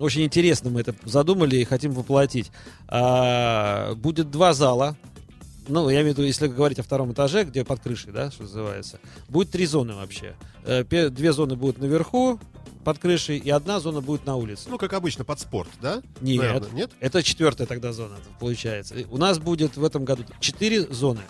очень 0.00 0.22
интересно 0.22 0.70
мы 0.70 0.80
это 0.80 0.94
задумали 1.04 1.56
и 1.56 1.64
хотим 1.64 1.92
воплотить. 1.92 2.50
А, 2.88 3.94
будет 3.94 4.30
два 4.30 4.52
зала, 4.52 4.96
ну, 5.68 5.88
я 5.88 6.02
имею 6.02 6.14
в 6.14 6.18
виду, 6.18 6.26
если 6.26 6.46
говорить 6.46 6.78
о 6.78 6.82
втором 6.82 7.12
этаже, 7.12 7.44
где 7.44 7.64
под 7.64 7.80
крышей, 7.80 8.12
да, 8.12 8.30
что 8.30 8.42
называется, 8.44 9.00
будет 9.28 9.50
три 9.50 9.66
зоны 9.66 9.94
вообще. 9.94 10.34
Э, 10.64 10.84
Две 10.84 11.32
зоны 11.32 11.56
будут 11.56 11.78
наверху, 11.78 12.38
под 12.84 12.98
крышей, 13.00 13.38
и 13.38 13.50
одна 13.50 13.80
зона 13.80 14.00
будет 14.00 14.26
на 14.26 14.36
улице. 14.36 14.68
Ну, 14.68 14.78
как 14.78 14.92
обычно, 14.92 15.24
под 15.24 15.40
спорт, 15.40 15.68
да? 15.82 16.02
Нет. 16.20 16.40
Наверное, 16.40 16.70
нет? 16.70 16.90
Это 17.00 17.20
четвертая 17.22 17.66
тогда 17.66 17.92
зона, 17.92 18.14
получается. 18.38 18.94
У 19.10 19.18
нас 19.18 19.40
будет 19.40 19.76
в 19.76 19.84
этом 19.84 20.04
году 20.04 20.24
четыре 20.38 20.82
зоны. 20.82 21.22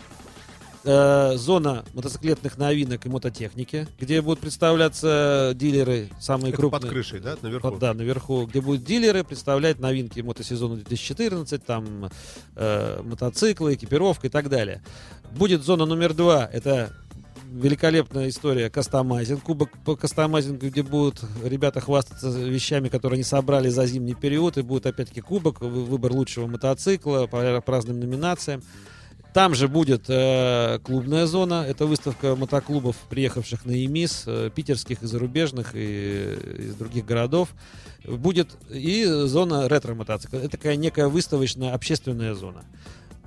Э, 0.88 1.32
зона 1.36 1.84
мотоциклетных 1.94 2.58
новинок 2.58 3.04
и 3.06 3.08
мототехники, 3.08 3.88
где 3.98 4.22
будут 4.22 4.38
представляться 4.38 5.50
дилеры, 5.56 6.08
самые 6.20 6.50
Это 6.50 6.58
крупные. 6.58 6.80
под 6.80 6.90
крышей, 6.90 7.18
да, 7.18 7.36
наверху? 7.42 7.70
Под- 7.70 7.80
да, 7.80 7.92
наверху, 7.92 8.46
где 8.46 8.60
будут 8.60 8.84
дилеры 8.84 9.24
представлять 9.24 9.80
новинки 9.80 10.20
мотосезона 10.20 10.76
2014, 10.76 11.64
там 11.64 12.08
э, 12.54 13.02
мотоциклы, 13.02 13.74
экипировка 13.74 14.28
и 14.28 14.30
так 14.30 14.48
далее. 14.48 14.80
Будет 15.32 15.64
зона 15.64 15.86
номер 15.86 16.14
два, 16.14 16.48
это 16.52 16.92
великолепная 17.50 18.28
история 18.28 18.70
кастомайзинг, 18.70 19.42
кубок 19.42 19.70
по 19.84 19.96
кастомайзингу, 19.96 20.66
где 20.68 20.84
будут 20.84 21.20
ребята 21.42 21.80
хвастаться 21.80 22.28
вещами, 22.28 22.88
которые 22.88 23.16
они 23.16 23.24
собрали 23.24 23.70
за 23.70 23.86
зимний 23.86 24.14
период, 24.14 24.56
и 24.56 24.62
будет 24.62 24.86
опять-таки 24.86 25.20
кубок, 25.20 25.60
вы- 25.62 25.84
выбор 25.84 26.12
лучшего 26.12 26.46
мотоцикла 26.46 27.26
по 27.26 27.60
разным 27.66 27.98
номинациям. 27.98 28.62
Там 29.36 29.54
же 29.54 29.68
будет 29.68 30.06
э, 30.08 30.78
клубная 30.82 31.26
зона, 31.26 31.62
это 31.68 31.84
выставка 31.84 32.34
мотоклубов, 32.36 32.96
приехавших 33.10 33.66
на 33.66 33.72
ЕМИС, 33.72 34.22
э, 34.26 34.50
питерских 34.54 35.02
и 35.02 35.06
зарубежных, 35.06 35.74
и 35.74 35.78
э, 35.78 36.62
из 36.68 36.74
других 36.74 37.04
городов. 37.04 37.50
Будет 38.02 38.56
и 38.70 39.04
зона 39.04 39.68
ретро-мотоцикла. 39.68 40.38
Это 40.38 40.48
такая 40.48 40.76
некая 40.76 41.08
выставочная 41.08 41.74
общественная 41.74 42.32
зона. 42.32 42.64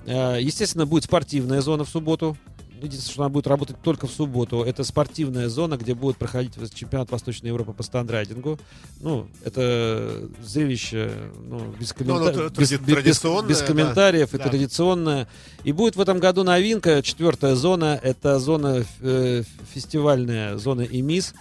Э, 0.07 0.39
естественно, 0.41 0.87
будет 0.87 1.03
спортивная 1.03 1.61
зона 1.61 1.83
в 1.83 1.89
субботу. 1.89 2.35
Единственное, 2.81 3.13
что 3.13 3.21
она 3.23 3.29
будет 3.29 3.47
работать 3.47 3.75
только 3.81 4.07
в 4.07 4.11
субботу. 4.11 4.63
Это 4.63 4.83
спортивная 4.83 5.49
зона, 5.49 5.77
где 5.77 5.93
будет 5.93 6.17
проходить 6.17 6.53
чемпионат 6.73 7.11
Восточной 7.11 7.47
Европы 7.47 7.73
по 7.73 7.83
стандрайдингу. 7.83 8.57
Ну, 9.01 9.27
это 9.43 10.29
зрелище 10.41 11.11
ну, 11.49 11.73
без, 11.79 11.89
Ну, 11.89 11.95
коммента- 12.05 12.49
тради- 12.49 12.59
без- 12.59 12.71
без- 12.71 13.03
без- 13.03 13.23
без 13.47 13.59
да. 13.59 13.65
комментариев 13.65 14.33
и 14.33 14.37
Да. 14.37 14.43
традиционное. 14.49 15.27
И 15.63 15.71
будет 15.71 15.95
в 15.95 16.01
этом 16.01 16.19
году 16.19 16.43
новинка, 16.43 17.01
четвертая 17.03 17.55
зона, 17.55 17.99
это 18.01 18.39
зона 18.39 18.85
э, 19.01 19.43
фестивальная, 19.73 20.57
зона 20.57 20.81
ИМИС. 20.81 21.33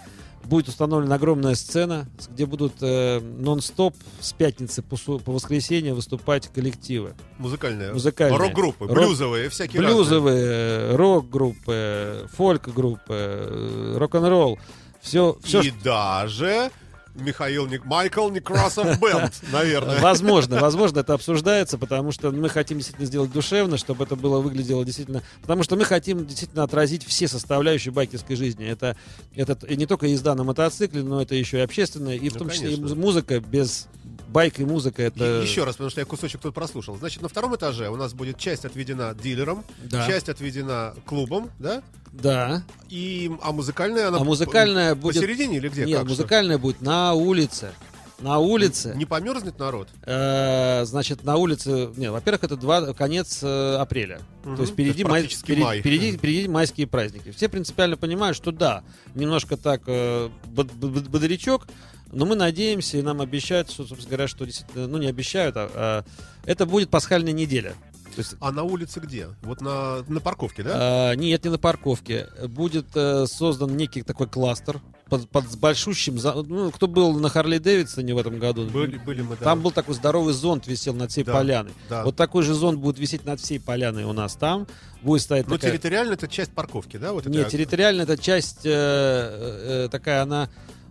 Будет 0.43 0.67
установлена 0.67 1.15
огромная 1.15 1.55
сцена, 1.55 2.07
где 2.31 2.45
будут 2.45 2.73
э, 2.81 3.19
нон-стоп 3.19 3.95
с 4.19 4.33
пятницы 4.33 4.81
по, 4.81 4.95
по 5.19 5.31
воскресенье 5.31 5.93
выступать 5.93 6.47
коллективы. 6.47 7.13
Музыкальные. 7.37 7.93
Музыкальные. 7.93 8.37
Рок-группы, 8.39 8.87
Рок- 8.87 8.95
блюзовые, 8.97 9.49
всякие. 9.49 9.81
Блюзовые, 9.81 10.95
рок-группы, 10.95 12.27
фольк-группы, 12.35 13.13
э, 13.13 13.95
рок-н-ролл. 13.97 14.57
Все, 15.01 15.37
все, 15.43 15.61
И 15.61 15.71
даже 15.83 16.71
Михаил 17.21 17.67
Ник... 17.67 17.85
Майкл 17.85 18.29
Некрасов 18.29 18.99
Бенд, 18.99 19.33
наверное. 19.51 19.99
Возможно, 19.99 20.59
возможно, 20.59 20.99
это 20.99 21.13
обсуждается, 21.13 21.77
потому 21.77 22.11
что 22.11 22.31
мы 22.31 22.49
хотим 22.49 22.77
действительно 22.77 23.07
сделать 23.07 23.31
душевно, 23.31 23.77
чтобы 23.77 24.03
это 24.03 24.15
было 24.15 24.39
выглядело 24.39 24.83
действительно. 24.85 25.23
Потому 25.41 25.63
что 25.63 25.75
мы 25.75 25.85
хотим 25.85 26.25
действительно 26.25 26.63
отразить 26.63 27.05
все 27.05 27.27
составляющие 27.27 27.91
байкерской 27.91 28.35
жизни. 28.35 28.65
Это, 28.65 28.95
это 29.35 29.57
и 29.67 29.75
не 29.75 29.85
только 29.85 30.07
езда 30.07 30.35
на 30.35 30.43
мотоцикле, 30.43 31.03
но 31.03 31.21
это 31.21 31.35
еще 31.35 31.57
и 31.57 31.61
общественное, 31.61 32.15
и 32.15 32.29
в 32.29 32.33
Ну, 32.33 32.39
том 32.39 32.49
числе 32.49 32.73
и 32.73 32.75
конечно. 32.75 32.95
музыка 32.95 33.39
без 33.39 33.87
байк 34.29 34.59
и 34.59 34.65
музыка 34.65 35.01
это. 35.03 35.41
И- 35.41 35.43
Еще 35.45 35.63
раз, 35.63 35.75
потому 35.75 35.89
что 35.89 35.99
я 36.01 36.05
кусочек 36.05 36.41
тут 36.41 36.53
прослушал. 36.53 36.97
Значит, 36.97 37.21
на 37.21 37.27
втором 37.29 37.55
этаже 37.55 37.89
у 37.89 37.95
нас 37.95 38.13
будет 38.13 38.37
часть 38.37 38.65
отведена 38.65 39.13
дилерам, 39.13 39.63
Да. 39.83 40.05
часть 40.07 40.29
отведена 40.29 40.93
клубам, 41.05 41.49
да? 41.59 41.81
Да. 42.11 42.63
И, 42.89 43.31
а 43.41 43.51
музыкальная 43.51 44.07
она 44.07 44.17
А 44.19 44.23
музыкальная 44.23 44.95
по- 44.95 45.01
будет. 45.01 45.15
посередине 45.15 45.57
или 45.57 45.69
где? 45.69 45.85
Нет, 45.85 45.97
Как, 45.99 46.07
что? 46.07 46.09
музыкальная 46.15 46.57
будет 46.57 46.81
на 46.81 47.13
улице. 47.13 47.71
На 48.19 48.37
улице. 48.39 48.93
Не 48.97 49.05
померзнет 49.05 49.59
народ? 49.59 49.87
Э, 50.03 50.83
значит, 50.83 51.23
на 51.23 51.37
улице, 51.37 51.89
не, 51.95 52.11
во-первых, 52.11 52.43
это 52.43 52.57
два, 52.57 52.93
конец 52.93 53.39
э, 53.43 53.75
апреля. 53.77 54.19
Мгм. 54.43 54.55
То 54.57 54.61
есть 54.63 54.73
То 54.73 54.73
впереди, 54.73 54.99
есть 54.99 55.09
май- 55.09 55.27
впереди, 55.27 55.79
впереди- 55.79 56.17
впереди 56.17 56.47
майские 56.49 56.85
праздники. 56.87 57.31
Все 57.31 57.47
принципиально 57.47 57.95
понимают, 57.95 58.35
что 58.35 58.51
да, 58.51 58.83
немножко 59.15 59.55
так 59.55 59.83
э, 59.85 60.29
бод- 60.47 60.69
бод- 60.73 61.07
бодрячок, 61.07 61.67
но 62.11 62.25
мы 62.25 62.35
надеемся 62.35 62.97
и 62.97 63.01
нам 63.01 63.21
обещают, 63.21 63.69
что, 63.69 63.83
собственно 63.85 64.09
говоря, 64.09 64.27
что 64.27 64.45
действительно, 64.45 64.87
ну 64.87 64.97
не 64.97 65.07
обещают, 65.07 65.55
а, 65.57 65.69
а 65.73 66.05
это 66.45 66.65
будет 66.65 66.89
пасхальная 66.89 67.33
неделя. 67.33 67.73
То 68.15 68.21
есть 68.21 68.35
А 68.41 68.51
на 68.51 68.63
улице 68.63 68.99
где? 68.99 69.27
Вот 69.43 69.61
на, 69.61 70.03
на 70.07 70.19
парковке, 70.19 70.63
да? 70.63 70.71
а, 71.11 71.13
нет, 71.15 71.43
не 71.45 71.51
на 71.51 71.57
парковке. 71.59 72.27
Будет 72.47 72.87
э, 72.95 73.25
создан 73.27 73.77
некий 73.77 74.01
такой 74.01 74.27
кластер 74.27 74.81
под, 75.09 75.29
под 75.29 75.49
с 75.49 75.55
большущим... 75.55 76.17
за- 76.19 76.33
Ну, 76.33 76.71
кто 76.71 76.87
был 76.87 77.17
на 77.19 77.29
Харли 77.29 77.59
Дэвидсоне 77.59 78.13
в 78.13 78.17
этом 78.17 78.39
году? 78.39 78.65
Были, 78.67 78.97
были 78.97 79.21
мы, 79.21 79.37
да. 79.37 79.45
Там 79.45 79.61
был 79.61 79.71
такой 79.71 79.95
здоровый 79.95 80.33
зонт 80.33 80.67
висел 80.67 80.93
над 80.95 81.11
всей 81.11 81.23
Да, 81.23 81.33
поляной. 81.33 81.71
да. 81.87 82.03
Вот 82.03 82.15
такой 82.15 82.43
же 82.43 82.53
зонт 82.55 82.79
будет 82.79 82.99
висеть 82.99 83.25
над 83.25 83.39
всей 83.39 83.59
поляной 83.59 84.03
у 84.03 84.11
нас 84.13 84.33
там. 84.35 84.67
Будет 85.01 85.21
стоять 85.21 85.47
Но 85.47 85.55
такая... 85.55 85.71
территориально 85.71 86.13
это 86.13 86.27
часть 86.27 86.51
парковки, 86.51 86.97
да? 86.97 87.13
Вот 87.13 87.21
это 87.27 87.29
Нет, 87.29 87.47
территориально 87.49 88.01
эта 88.01 88.17
часть 88.17 88.65
э, 88.65 88.69
э, 88.71 89.85
э, 89.85 89.89
такая, 89.89 90.23
она 90.23 90.49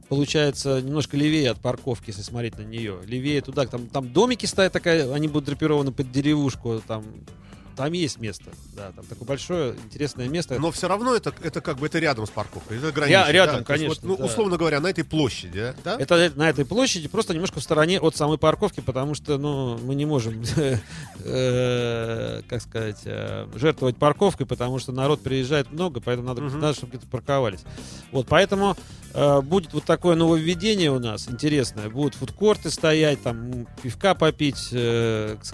получается 0.09 0.81
немножко 0.81 1.17
левее 1.17 1.51
от 1.51 1.61
парковки, 1.61 2.11
если 2.11 2.23
смотреть 2.23 2.59
на 2.59 2.63
нее. 2.63 2.99
Левее 3.05 3.41
туда, 3.41 3.67
там, 3.67 3.87
там 3.89 4.13
домики 4.13 4.47
стоят 4.47 4.73
такая, 4.73 5.13
они 5.13 5.29
будут 5.29 5.47
драпированы 5.47 5.93
под 5.93 6.11
деревушку, 6.11 6.83
там 6.87 7.05
там 7.79 7.93
есть 7.93 8.19
место, 8.19 8.51
да, 8.75 8.91
там 8.91 9.07
такое 9.07 9.29
большое 9.29 9.77
интересное 9.85 10.29
место. 10.29 10.59
Но 10.59 10.73
все 10.73 10.89
равно 10.89 11.15
это, 11.15 11.33
это 11.45 11.61
как 11.61 11.79
бы 11.79 11.87
это 11.87 12.01
рядом 12.01 12.27
с 12.27 12.31
парковкой, 12.31 12.79
это 12.79 12.91
граница. 12.91 13.21
Я, 13.21 13.31
рядом, 13.31 13.59
да? 13.59 13.65
То 13.65 13.73
есть 13.73 13.85
конечно. 13.85 14.09
вот, 14.09 14.19
ну, 14.19 14.25
да. 14.25 14.25
условно 14.25 14.57
говоря, 14.57 14.81
на 14.81 14.89
этой 14.89 15.05
площади, 15.05 15.75
да? 15.85 15.97
Это 15.97 16.33
на 16.35 16.51
этой 16.51 16.65
площади, 16.65 17.07
просто 17.07 17.35
немножко 17.35 17.61
в 17.61 17.63
стороне 17.63 18.01
от 18.01 18.17
самой 18.17 18.37
парковки, 18.37 18.81
потому 18.81 19.15
что, 19.15 19.39
ну, 19.39 19.79
мы 19.79 19.95
не 19.95 20.07
можем, 20.07 20.43
э, 21.25 22.43
как 22.49 22.63
сказать, 22.63 23.03
э, 23.05 23.47
жертвовать 23.55 23.97
парковкой, 23.97 24.47
потому 24.47 24.81
что 24.81 24.91
народ 24.91 25.21
приезжает 25.21 25.71
много, 25.71 26.01
поэтому 26.01 26.27
надо, 26.27 26.43
надо 26.43 26.75
чтобы 26.75 26.91
где-то 26.91 27.07
парковались. 27.07 27.61
Вот, 28.11 28.27
поэтому 28.27 28.77
э, 29.15 29.41
будет 29.41 29.73
вот 29.73 29.85
такое 29.85 30.17
нововведение 30.17 30.91
у 30.91 30.99
нас 30.99 31.29
интересное. 31.29 31.89
Будут 31.89 32.17
фудкорты 32.17 32.73
стоять, 32.73 33.23
там 33.23 33.69
пивка 33.85 34.17
попить, 34.17 34.75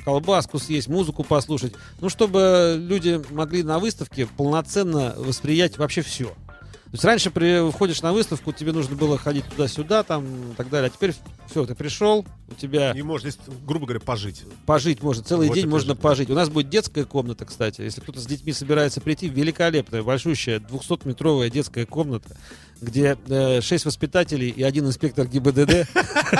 колбаску 0.02 0.58
съесть, 0.58 0.88
музыку 0.88 1.22
послушать. 1.22 1.74
Ну, 2.00 2.08
чтобы 2.14 2.76
люди 2.78 3.20
могли 3.30 3.64
на 3.64 3.80
выставке 3.80 4.26
полноценно 4.26 5.14
восприять 5.16 5.78
вообще 5.78 6.00
все. 6.00 6.26
То 6.26 6.96
есть 6.96 7.04
раньше 7.04 7.30
при, 7.32 7.72
входишь 7.72 8.02
на 8.02 8.12
выставку, 8.12 8.52
тебе 8.52 8.70
нужно 8.70 8.94
было 8.94 9.18
ходить 9.18 9.44
туда-сюда, 9.46 10.04
там 10.04 10.52
и 10.52 10.54
так 10.54 10.70
далее. 10.70 10.86
А 10.86 10.90
теперь 10.96 11.12
все, 11.50 11.66
ты 11.66 11.74
пришел, 11.74 12.24
у 12.48 12.54
тебя 12.54 12.92
И 12.92 13.02
можно, 13.02 13.30
грубо 13.66 13.86
говоря, 13.86 13.98
пожить. 13.98 14.44
пожить 14.64 15.02
можно, 15.02 15.24
целый 15.24 15.48
Вот 15.48 15.56
день 15.56 15.66
можно 15.66 15.96
да. 15.96 16.00
пожить. 16.00 16.30
У 16.30 16.34
нас 16.34 16.48
будет 16.48 16.68
детская 16.68 17.04
комната, 17.04 17.46
кстати. 17.46 17.80
Если 17.80 18.00
кто-то 18.00 18.20
с 18.20 18.26
детьми 18.26 18.52
собирается 18.52 19.00
прийти, 19.00 19.28
великолепная, 19.28 20.04
большущая, 20.04 20.60
200-метровая 20.60 21.50
детская 21.50 21.84
комната, 21.84 22.36
где 22.80 23.18
э, 23.26 23.60
6 23.60 23.86
воспитателей 23.86 24.50
и 24.50 24.62
один 24.62 24.86
инспектор 24.86 25.26
ГИБДД 25.26 25.88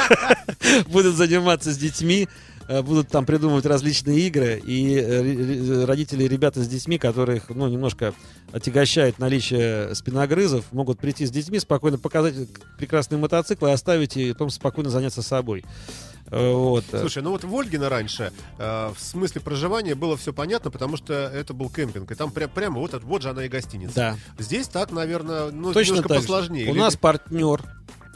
будут 0.87 1.17
заниматься 1.17 1.73
с 1.73 1.77
детьми, 1.77 2.29
будут 2.83 3.09
там 3.09 3.27
придумывать 3.27 3.67
различные 3.67 4.21
игры, 4.21 4.61
и 4.65 4.95
э, 4.97 5.23
ре- 5.23 5.85
родители 5.85 6.25
ребята 6.25 6.63
с 6.63 6.69
детьми, 6.69 6.99
которых, 6.99 7.51
ну, 7.51 7.69
немножко 7.69 8.15
отягощает 8.53 9.19
наличие 9.19 9.95
спиногрызов, 9.95 10.65
могут 10.73 10.99
прийти 10.99 11.27
с 11.27 11.31
детьми, 11.31 11.59
спокойно 11.59 11.99
показать 11.99 12.35
прекрасные 12.79 13.19
мотоциклы, 13.19 13.73
оставить 13.73 14.17
и 14.17 14.33
потом 14.33 14.51
спокойно 14.51 14.91
заняться 14.91 15.23
собой. 15.23 15.65
Э, 16.31 16.53
Вот. 16.53 16.85
Слушай, 16.91 17.23
ну 17.23 17.31
вот 17.33 17.45
в 17.45 17.55
Ольгино 17.55 17.89
раньше 17.91 18.33
э, 18.59 18.93
в 18.97 18.99
смысле 18.99 19.41
проживания 19.43 19.95
было 19.95 20.17
все 20.17 20.33
понятно, 20.33 20.71
потому 20.71 20.97
что 20.97 21.13
это 21.13 21.53
был 21.53 21.69
кемпинг, 21.69 22.11
и 22.11 22.15
там 22.15 22.31
пря- 22.31 22.49
прямо 22.49 22.81
вот, 22.81 22.95
вот 23.05 23.23
же 23.23 23.29
она 23.31 23.45
и 23.45 23.49
гостиница. 23.49 23.95
Да. 23.95 24.17
Здесь 24.39 24.69
так, 24.69 24.91
наверное, 24.91 25.51
ну, 25.51 25.73
Точно 25.75 25.91
немножко 25.97 26.09
так 26.09 26.17
же. 26.23 26.23
посложнее. 26.29 26.65
У 26.65 26.69
Люди- 26.69 26.79
нас 26.79 26.97
партнер 26.97 27.63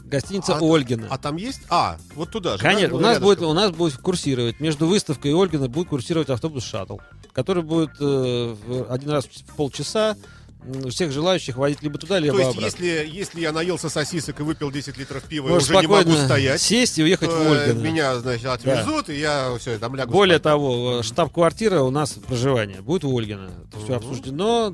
гостиница 0.09 0.55
А- 0.57 0.59
Ольгина. 0.61 1.07
А 1.09 1.17
там 1.17 1.35
есть? 1.37 1.61
А, 1.69 1.97
вот 2.15 2.31
туда 2.31 2.57
же. 2.57 2.63
да? 2.63 2.69
Конечно, 2.69 2.95
у 2.95 2.99
Ну, 2.99 3.03
нас, 3.03 3.15
рядышком. 3.17 3.25
будет, 3.25 3.41
у 3.49 3.53
нас 3.53 3.71
будет 3.71 3.97
курсировать 3.97 4.59
между 4.59 4.87
выставкой 4.87 5.31
и 5.31 5.33
Ольгиной 5.33 5.67
будет 5.69 5.87
курсировать 5.89 6.29
автобус 6.29 6.63
шаттл, 6.63 6.97
который 7.33 7.63
будет 7.63 7.91
э, 7.99 8.55
один 8.89 9.09
раз 9.11 9.25
в 9.25 9.55
полчаса 9.55 10.17
всех 10.89 11.11
желающих 11.11 11.55
водить 11.57 11.81
либо 11.81 11.97
туда, 11.97 12.19
либо 12.19 12.35
То 12.37 12.39
есть, 12.43 12.57
обратно. 12.57 12.65
если, 12.83 13.09
если 13.17 13.41
я 13.41 13.51
наелся 13.51 13.89
сосисок 13.89 14.39
и 14.39 14.43
выпил 14.43 14.71
10 14.71 14.97
литров 14.97 15.23
пива, 15.23 15.47
Можешь 15.47 15.69
уже 15.69 15.79
не 15.79 15.87
могу 15.87 16.11
стоять, 16.11 16.61
сесть 16.61 16.99
и 16.99 17.03
уехать 17.03 17.29
в 17.29 17.33
э, 17.33 17.63
Ольгино. 17.69 17.81
меня, 17.81 18.19
значит, 18.19 18.45
отвезут, 18.45 19.09
и 19.09 19.19
я 19.19 19.55
все, 19.59 19.77
там 19.79 19.95
лягу 19.95 20.11
Более 20.11 20.35
спать. 20.37 20.43
того, 20.43 20.99
э, 20.99 21.03
штаб-квартира 21.03 21.81
у 21.81 21.91
нас 21.91 22.11
проживание 22.11 22.81
будет 22.81 23.03
в 23.05 23.13
Ольгино. 23.13 23.49
Это 23.71 23.83
все 23.83 23.95
обсуждено, 23.95 24.73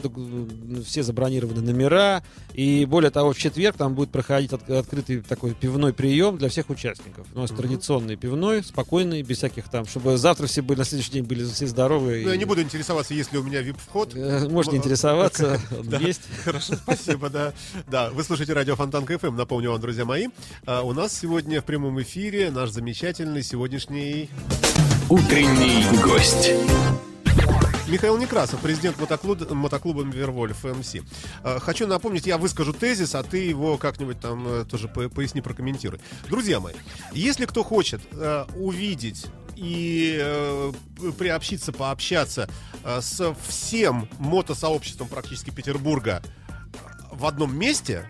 все 0.85 1.03
забронированы 1.03 1.61
номера. 1.61 2.23
И 2.53 2.85
более 2.85 3.11
того, 3.11 3.33
в 3.33 3.37
четверг 3.37 3.75
там 3.77 3.93
будет 3.95 4.09
проходить 4.11 4.53
от- 4.53 4.69
открытый 4.69 5.21
такой 5.21 5.53
пивной 5.53 5.93
прием 5.93 6.37
для 6.37 6.49
всех 6.49 6.69
участников. 6.69 7.27
У 7.35 7.39
нас 7.39 7.51
Мгм. 7.51 7.57
традиционный 7.61 8.15
пивной, 8.15 8.63
спокойный, 8.63 9.21
без 9.21 9.37
всяких 9.37 9.69
там, 9.69 9.85
чтобы 9.85 10.17
завтра 10.17 10.47
все 10.47 10.61
были, 10.61 10.79
на 10.79 10.85
следующий 10.85 11.11
день 11.11 11.23
были 11.25 11.43
все 11.45 11.67
здоровые. 11.67 12.23
Ну, 12.23 12.29
я 12.29 12.35
и- 12.35 12.37
не 12.39 12.45
буду 12.45 12.61
интересоваться, 12.61 13.13
есть 13.13 13.31
ли 13.33 13.39
у 13.39 13.43
меня 13.43 13.61
вип-вход. 13.61 14.15
Э, 14.15 14.47
Можете 14.49 14.77
Ну, 14.77 14.81
интересоваться, 14.81 15.59
Да. 15.83 15.97
есть. 15.97 16.21
Хорошо, 16.43 16.75
спасибо, 16.75 17.29
да. 17.29 17.53
Да, 17.87 18.09
вы 18.11 18.23
слушаете 18.23 18.53
радио 18.53 18.75
Фонтан 18.75 19.05
КФМ, 19.05 19.35
напомню 19.35 19.71
вам, 19.71 19.81
друзья 19.81 20.05
мои. 20.05 20.27
А, 20.65 20.81
у 20.81 20.93
нас 20.93 21.17
сегодня 21.17 21.61
в 21.61 21.65
прямом 21.65 22.01
эфире 22.01 22.51
наш 22.51 22.69
замечательный 22.69 23.43
сегодняшний 23.43 24.29
Утренний 25.09 25.83
гость. 26.03 26.51
Михаил 27.87 28.17
Некрасов, 28.17 28.59
президент 28.61 28.99
мотоклуба, 28.99 29.53
мотоклуба 29.53 30.01
Вервольф 30.03 30.63
МС. 30.63 30.95
А, 31.43 31.59
Хочу 31.59 31.85
напомнить, 31.85 32.25
я 32.25 32.39
выскажу 32.39 32.73
тезис, 32.73 33.13
а 33.13 33.21
ты 33.21 33.37
его 33.37 33.77
как-нибудь 33.77 34.19
там 34.19 34.47
э, 34.47 34.65
тоже 34.65 34.87
по- 34.87 35.07
поясни, 35.09 35.41
прокомментируй. 35.41 35.99
Друзья 36.27 36.59
мои, 36.59 36.73
если 37.13 37.45
кто 37.45 37.63
хочет 37.63 38.01
э, 38.11 38.45
увидеть 38.55 39.27
и 39.55 40.17
э, 40.19 40.71
приобщиться, 41.17 41.71
пообщаться 41.71 42.49
э, 42.83 43.01
с 43.01 43.35
всем 43.47 44.09
мотосообществом 44.19 45.07
практически 45.07 45.49
Петербурга 45.49 46.21
в 47.11 47.25
одном 47.25 47.57
месте, 47.57 48.09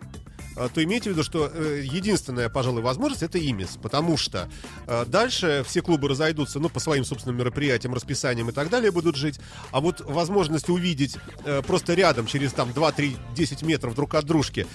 то 0.56 0.84
имейте 0.84 1.10
в 1.10 1.14
виду, 1.14 1.24
что 1.24 1.52
э, 1.54 1.84
единственная, 1.84 2.50
пожалуй, 2.50 2.82
возможность 2.82 3.24
это 3.24 3.40
ИМИС, 3.40 3.78
потому 3.82 4.18
что 4.18 4.50
э, 4.88 5.06
дальше 5.06 5.64
все 5.68 5.82
клубы 5.82 6.08
разойдутся, 6.08 6.60
ну, 6.60 6.70
по 6.70 6.80
своим 6.80 7.04
собственным 7.06 7.38
мероприятиям, 7.38 7.94
расписаниям 7.94 8.50
и 8.50 8.54
так 8.54 8.70
далее 8.70 8.92
будут 8.92 9.16
жить, 9.16 9.40
а 9.72 9.82
вот 9.82 10.02
возможность 10.02 10.70
увидеть 10.70 11.18
э, 11.44 11.62
просто 11.62 11.94
рядом, 11.94 12.28
через 12.28 12.54
там 12.54 12.70
2-3-10 12.70 13.66
метров 13.66 13.96
друг 13.96 14.16
от 14.16 14.26
дружки, 14.26 14.68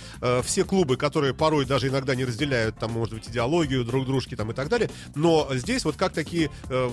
все 0.44 0.64
клубы, 0.64 0.96
которые 0.96 1.34
порой 1.34 1.64
даже 1.64 1.88
иногда 1.88 2.14
не 2.14 2.24
разделяют, 2.24 2.78
там, 2.78 2.92
может 2.92 3.14
быть, 3.14 3.28
идеологию 3.28 3.84
друг 3.84 4.06
дружки 4.06 4.36
там 4.36 4.50
и 4.50 4.54
так 4.54 4.68
далее, 4.68 4.90
но 5.14 5.48
здесь 5.52 5.84
вот 5.84 5.96
как 5.96 6.12
такие, 6.12 6.50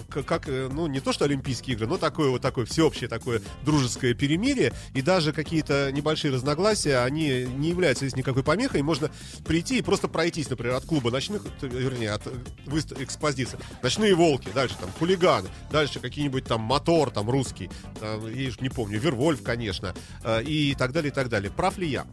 как, 0.09 0.47
ну, 0.47 0.87
не 0.87 0.99
то 0.99 1.11
что 1.11 1.25
Олимпийские 1.25 1.75
игры, 1.75 1.87
но 1.87 1.97
такое 1.97 2.29
вот 2.29 2.41
такое 2.41 2.65
всеобщее 2.65 3.09
такое 3.09 3.41
дружеское 3.63 4.13
перемирие, 4.13 4.73
и 4.93 5.01
даже 5.01 5.33
какие-то 5.33 5.91
небольшие 5.91 6.33
разногласия, 6.33 6.99
они 6.99 7.45
не 7.45 7.69
являются 7.69 8.05
здесь 8.05 8.17
никакой 8.17 8.43
помехой, 8.43 8.76
можно 8.83 9.09
прийти 9.45 9.79
и 9.79 9.81
просто 9.81 10.07
пройтись, 10.07 10.49
например, 10.49 10.75
от 10.75 10.85
клуба 10.85 11.11
ночных, 11.11 11.43
вернее, 11.61 12.11
от 12.11 12.27
э, 12.27 12.31
выста- 12.65 13.01
экспозиции. 13.03 13.57
Ночные 13.83 14.15
волки, 14.15 14.49
дальше 14.53 14.75
там 14.79 14.89
хулиганы, 14.99 15.49
дальше 15.71 15.99
какие-нибудь 15.99 16.45
там 16.45 16.61
мотор, 16.61 17.11
там 17.11 17.29
русский, 17.29 17.69
э, 18.01 18.31
я 18.35 18.49
уж 18.49 18.59
не 18.59 18.69
помню, 18.69 18.99
Вервольф, 18.99 19.43
конечно, 19.43 19.93
э, 20.23 20.43
и 20.43 20.75
так 20.75 20.91
далее, 20.91 21.11
и 21.11 21.13
так 21.13 21.29
далее. 21.29 21.51
Прав 21.51 21.77
ли 21.77 21.87
я? 21.87 22.05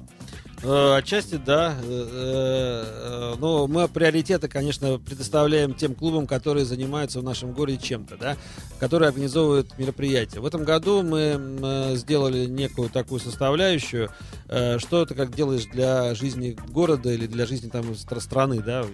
Э, 0.65 0.97
Отчасти, 0.97 1.37
да. 1.37 1.77
Э, 1.83 3.35
э, 3.35 3.35
Но 3.39 3.67
мы 3.67 3.87
приоритеты, 3.89 4.49
конечно, 4.49 4.99
предоставляем 4.99 5.75
тем 5.75 5.95
клубам, 5.95 6.27
которые 6.27 6.65
занимаются 6.65 7.21
в 7.21 7.23
нашем 7.23 7.53
городе 7.53 7.77
чем-то, 7.79 8.17
да, 8.17 8.37
которые 8.79 9.09
организовывают 9.11 9.77
мероприятия. 9.79 10.41
В 10.41 10.47
этом 10.47 10.65
году 10.65 11.03
мы 11.03 11.95
сделали 11.97 12.47
некую 12.47 12.89
такую 12.89 13.21
составляющую, 13.21 14.09
что 14.47 15.03
это 15.03 15.15
как 15.15 15.35
делаешь 15.35 15.67
для 15.67 16.15
жизни 16.15 16.57
города 16.69 17.13
или 17.13 17.27
для 17.27 17.45
жизни 17.47 17.69
там 17.69 17.91
стра- 17.93 18.21
страны, 18.21 18.63
да, 18.63 18.87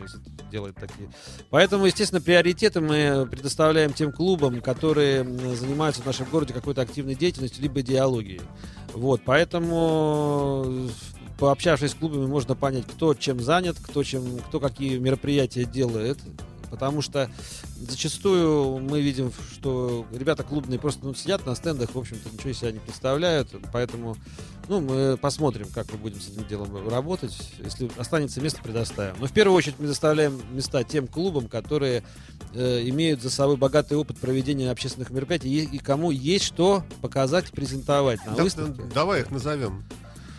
делает 0.50 0.76
такие. 0.76 1.10
Поэтому, 1.50 1.86
естественно, 1.86 2.20
приоритеты 2.20 2.80
мы 2.80 3.28
предоставляем 3.30 3.92
тем 3.92 4.10
клубам, 4.12 4.60
которые 4.60 5.22
занимаются 5.54 6.02
в 6.02 6.06
нашем 6.06 6.26
городе 6.30 6.54
какой-то 6.54 6.80
активной 6.80 7.14
деятельностью, 7.14 7.62
либо 7.62 7.80
идеологией. 7.82 8.40
Вот, 8.94 9.20
поэтому 9.24 10.88
пообщавшись 11.40 11.90
с 11.92 11.94
клубами, 11.94 12.26
можно 12.26 12.54
понять, 12.54 12.86
кто 12.86 13.14
чем 13.14 13.40
занят, 13.40 13.76
кто, 13.82 14.04
чем, 14.04 14.38
кто 14.38 14.60
какие 14.60 14.98
мероприятия 14.98 15.64
делает. 15.64 16.18
Потому 16.70 17.02
что 17.02 17.28
зачастую 17.80 18.78
мы 18.78 19.00
видим, 19.00 19.32
что 19.54 20.06
ребята 20.12 20.44
клубные 20.44 20.78
просто 20.78 21.04
ну, 21.04 21.14
сидят 21.14 21.44
на 21.44 21.56
стендах, 21.56 21.92
в 21.92 21.98
общем-то, 21.98 22.30
ничего 22.32 22.50
из 22.50 22.58
себя 22.58 22.70
не 22.70 22.78
представляют. 22.78 23.48
Поэтому 23.72 24.16
ну, 24.68 24.80
мы 24.80 25.16
посмотрим, 25.16 25.66
как 25.74 25.90
мы 25.90 25.98
будем 25.98 26.20
с 26.20 26.28
этим 26.28 26.46
делом 26.46 26.88
работать. 26.88 27.36
Если 27.58 27.90
останется 27.98 28.40
место, 28.40 28.60
предоставим. 28.62 29.16
Но 29.18 29.26
в 29.26 29.32
первую 29.32 29.56
очередь 29.56 29.80
мы 29.80 29.88
доставляем 29.88 30.40
места 30.52 30.84
тем 30.84 31.08
клубам, 31.08 31.48
которые 31.48 32.04
э, 32.54 32.82
имеют 32.88 33.20
за 33.20 33.30
собой 33.30 33.56
богатый 33.56 33.94
опыт 33.98 34.18
проведения 34.18 34.70
общественных 34.70 35.10
мероприятий 35.10 35.48
и, 35.48 35.64
и 35.64 35.78
кому 35.78 36.12
есть 36.12 36.44
что 36.44 36.84
показать 37.00 37.48
и 37.48 37.52
презентовать 37.52 38.24
на 38.26 38.36
Да- 38.36 38.44
выставке. 38.44 38.82
давай 38.94 39.22
их 39.22 39.30
назовем. 39.32 39.82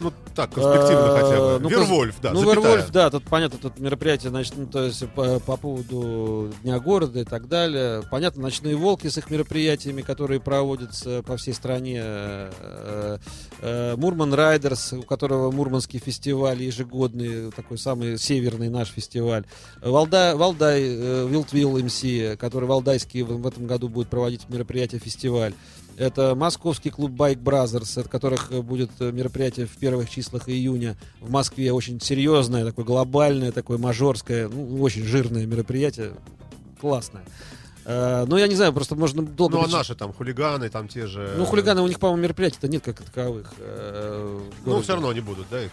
Ну, 0.01 0.11
так, 0.33 0.51
конспективно 0.51 1.09
хотя 1.11 1.39
бы. 1.39 1.45
Э, 1.45 1.59
ну, 1.59 1.69
Вервольф, 1.69 2.15
да, 2.21 2.31
Ну, 2.31 2.39
запятая. 2.39 2.63
Вервольф, 2.63 2.91
да, 2.91 3.09
тут 3.11 3.23
понятно, 3.25 3.59
тут 3.61 3.79
мероприятие, 3.79 4.31
значит, 4.31 4.53
ну, 4.57 4.65
то 4.65 4.83
есть 4.83 5.07
по, 5.09 5.39
по 5.39 5.57
поводу 5.57 6.51
Дня 6.63 6.79
города 6.79 7.19
и 7.19 7.23
так 7.23 7.47
далее. 7.47 8.03
Понятно, 8.09 8.41
ночные 8.41 8.75
волки 8.75 9.07
с 9.07 9.17
их 9.17 9.29
мероприятиями, 9.29 10.01
которые 10.01 10.39
проводятся 10.39 11.21
по 11.23 11.37
всей 11.37 11.53
стране. 11.53 12.01
Э, 12.03 13.17
э, 13.61 13.95
Мурман 13.97 14.33
Райдерс, 14.33 14.93
у 14.93 15.03
которого 15.03 15.51
Мурманский 15.51 15.99
фестиваль 15.99 16.63
ежегодный, 16.63 17.51
такой 17.51 17.77
самый 17.77 18.17
северный 18.17 18.69
наш 18.69 18.89
фестиваль. 18.89 19.45
Валдай, 19.81 20.35
Валдай 20.35 20.81
э, 20.83 21.27
Вилтвилл 21.29 21.77
МС, 21.77 22.01
который 22.39 22.67
валдайский 22.67 23.21
в 23.21 23.45
этом 23.45 23.67
году 23.67 23.87
будет 23.87 24.07
проводить 24.07 24.49
мероприятие 24.49 24.99
фестиваль. 24.99 25.53
Это 25.97 26.35
московский 26.35 26.89
клуб 26.89 27.11
Bike 27.11 27.41
Brothers, 27.41 27.99
от 27.99 28.07
которых 28.07 28.51
э, 28.51 28.61
будет 28.61 28.89
э, 28.99 29.11
мероприятие 29.11 29.65
в 29.67 29.77
первых 29.77 30.09
числах 30.09 30.49
июня 30.49 30.97
в 31.19 31.29
Москве. 31.29 31.71
Очень 31.71 31.99
серьезное, 31.99 32.65
такое 32.65 32.85
глобальное, 32.85 33.51
такое 33.51 33.77
мажорское, 33.77 34.47
ну, 34.47 34.81
очень 34.81 35.03
жирное 35.03 35.45
мероприятие. 35.45 36.13
Классное. 36.79 37.23
Э, 37.85 38.25
ну, 38.27 38.37
я 38.37 38.47
не 38.47 38.55
знаю, 38.55 38.73
просто 38.73 38.95
можно 38.95 39.21
долго... 39.21 39.57
Ну, 39.57 39.63
а 39.63 39.67
наши 39.67 39.93
там 39.95 40.13
хулиганы, 40.13 40.69
там 40.69 40.87
те 40.87 41.07
же... 41.07 41.35
Ну, 41.37 41.45
хулиганы, 41.45 41.81
у 41.81 41.87
них, 41.87 41.99
по-моему, 41.99 42.23
мероприятий-то 42.23 42.67
нет 42.67 42.83
как 42.83 43.01
таковых. 43.01 43.53
Ну, 44.65 44.81
все 44.81 44.93
равно 44.93 45.09
они 45.09 45.21
будут, 45.21 45.47
да, 45.51 45.63
их, 45.63 45.71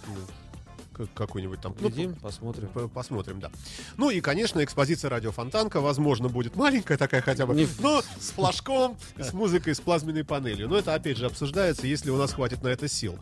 ну, 0.99 1.07
к- 1.07 1.15
какой-нибудь 1.15 1.61
там... 1.61 1.75
ну, 1.81 1.89
Глядим, 1.89 2.15
посмотрим. 2.15 2.69
П- 2.69 2.89
Посмотрим, 2.89 3.41
да. 3.41 3.51
Ну 3.97 4.11
и, 4.11 4.21
конечно, 4.21 4.63
экспозиция 4.63 5.09
радио 5.11 5.33
Фонтанка, 5.33 5.81
возможно, 5.81 6.29
будет 6.29 6.57
маленькая 6.57 6.97
такая 6.99 7.23
хотя 7.23 7.47
бы, 7.47 7.55
Не- 7.55 7.69
но 7.81 8.03
с 8.03 8.31
флажком, 8.33 8.97
с 9.19 9.33
музыкой, 9.33 9.75
с 9.75 9.81
плазменной 9.81 10.25
панелью. 10.25 10.69
Но 10.69 10.77
это, 10.77 10.95
опять 10.95 11.17
же, 11.17 11.27
обсуждается, 11.27 11.87
если 11.87 12.11
у 12.11 12.17
нас 12.17 12.33
хватит 12.33 12.63
на 12.63 12.69
это 12.69 12.89
сил. 12.89 13.19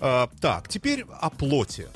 А, 0.00 0.28
так, 0.40 0.68
теперь 0.68 1.04
о 1.20 1.30
плоти. 1.30 1.88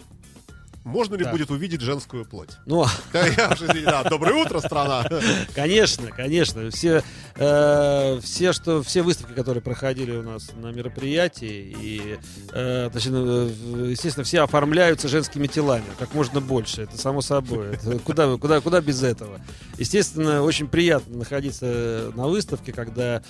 Можно 0.89 1.17
ли 1.17 1.25
Так. 1.25 1.33
будет 1.33 1.51
увидеть 1.51 1.81
женскую 1.83 2.25
плоть? 2.25 2.51
Ну, 2.67 2.87
Да, 3.13 3.27
извини, 3.55 3.85
да, 3.85 4.03
доброе 4.05 4.35
утро, 4.35 4.59
страна. 4.61 5.07
Конечно, 5.55 6.09
конечно. 6.09 6.71
Все, 6.71 7.03
э, 7.37 8.21
все, 8.23 8.53
что, 8.53 8.83
все 8.83 9.03
выставки, 9.03 9.33
которые 9.35 9.63
проходили 9.63 10.17
у 10.17 10.23
нас 10.23 10.51
на 10.57 10.69
мероприятии, 10.73 11.77
и, 11.81 12.19
э, 12.53 12.91
точнее, 12.93 13.51
э, 13.51 13.91
естественно, 13.91 14.25
все 14.25 14.41
оформляются 14.41 15.09
женскими 15.09 15.47
телами, 15.47 15.85
как 15.99 16.15
можно 16.15 16.41
больше. 16.41 16.83
Это 16.83 16.97
само 16.97 17.21
собой. 17.21 17.67
Это 17.75 17.99
куда, 17.99 18.37
куда, 18.39 18.61
куда 18.61 18.81
без 18.81 19.03
этого? 19.03 19.41
Естественно, 19.79 20.43
очень 20.43 20.69
приятно 20.69 21.19
находиться 21.19 22.11
на 22.17 22.27
выставке, 22.29 22.73
когда 22.73 23.23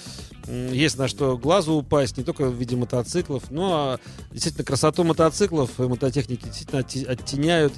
есть 0.47 0.97
на 0.97 1.09
что 1.09 1.37
глазу 1.37 1.75
упасть, 1.75 2.17
не 2.17 2.25
только 2.25 2.47
в 2.47 2.55
виде 2.55 2.75
мотоциклов, 2.75 3.51
но 3.51 3.99
действительно 4.33 4.65
красоту 4.65 5.05
мотоциклов 5.05 5.79
и 5.79 5.83
мототехники 5.83 6.45
действительно 6.45 6.81
отте- 6.81 7.05
оттеняют 7.49 7.73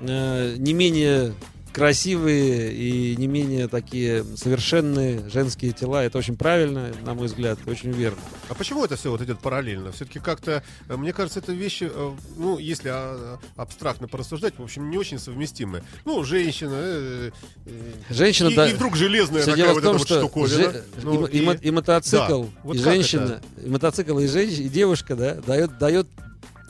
э, 0.00 0.56
не 0.58 0.72
менее 0.72 1.34
красивые 1.72 2.72
и 2.72 3.14
не 3.14 3.28
менее 3.28 3.68
такие 3.68 4.24
совершенные 4.36 5.28
женские 5.28 5.70
тела. 5.70 6.02
Это 6.02 6.18
очень 6.18 6.36
правильно, 6.36 6.90
на 7.04 7.14
мой 7.14 7.26
взгляд, 7.28 7.60
очень 7.66 7.92
верно. 7.92 8.18
А 8.48 8.54
почему 8.54 8.84
это 8.84 8.96
все 8.96 9.08
вот 9.08 9.22
идет 9.22 9.38
параллельно? 9.38 9.92
Все-таки 9.92 10.18
как-то, 10.18 10.64
э, 10.88 10.96
мне 10.96 11.12
кажется, 11.12 11.38
это 11.38 11.52
вещи, 11.52 11.88
э, 11.88 12.10
ну, 12.36 12.58
если 12.58 12.88
а, 12.92 13.38
абстрактно 13.56 14.08
порассуждать, 14.08 14.54
в 14.58 14.62
общем, 14.62 14.90
не 14.90 14.98
очень 14.98 15.20
совместимы. 15.20 15.84
Ну, 16.04 16.24
женщина, 16.24 16.74
э, 16.74 17.30
э, 17.66 17.92
Женщина, 18.08 18.48
и, 18.48 18.56
да, 18.56 18.68
и 18.68 18.74
вдруг 18.74 18.96
железная 18.96 19.42
Все 19.42 19.52
такая 19.52 19.66
дело 19.66 19.74
вот 19.74 19.80
в 19.80 19.84
том, 19.84 19.90
эта 19.90 19.98
вот 19.98 20.06
что 20.08 20.18
штуковина. 20.18 20.72
же- 20.72 20.84
Ну, 21.04 21.26
и, 21.26 21.38
и 21.38 21.68
и 21.68 21.70
мотоцикл, 21.70 22.42
Да. 22.42 22.48
Вот 22.64 22.76
и 22.76 22.78
женщина, 22.80 23.40
и 23.64 23.68
мотоцикл, 23.68 24.18
и 24.18 24.26
женщина, 24.26 24.64
и 24.64 24.68
девушка, 24.68 25.14
да, 25.14 25.34
дает, 25.34 25.78
дает 25.78 26.08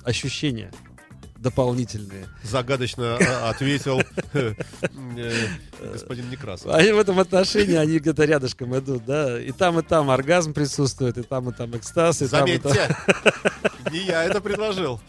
ощущения 0.04 0.70
дополнительные. 1.40 2.26
Загадочно 2.42 3.16
а, 3.16 3.50
ответил 3.50 4.03
э, 4.35 4.55
господин 5.92 6.31
Некрасов. 6.31 6.72
Они 6.72 6.92
в 6.92 6.98
этом 6.98 7.18
отношении, 7.18 7.76
они 7.76 7.98
где-то 7.98 8.24
рядышком 8.24 8.76
идут, 8.79 9.05
да, 9.07 9.40
и 9.40 9.50
там, 9.53 9.79
и 9.79 9.83
там 9.83 10.11
оргазм 10.11 10.53
присутствует, 10.53 11.16
и 11.18 11.22
там, 11.22 11.48
и 11.48 11.53
там 11.53 11.76
экстаз, 11.76 12.22
и 12.22 12.29
там, 12.29 12.46
и 12.46 12.59
там. 12.59 12.72
Заметьте, 12.72 12.96
не 13.90 14.05
я 14.05 14.24
это 14.24 14.40
предложил. 14.40 15.00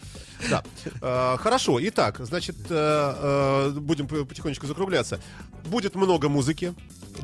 Да. 0.50 0.62
Э, 1.00 1.36
Хорошо. 1.38 1.78
Итак, 1.80 2.16
значит, 2.20 2.56
э, 2.68 2.74
э, 2.74 3.70
будем 3.78 4.08
по- 4.08 4.24
потихонечку 4.24 4.66
закругляться. 4.66 5.20
Будет 5.66 5.94
много 5.94 6.28
музыки. 6.28 6.74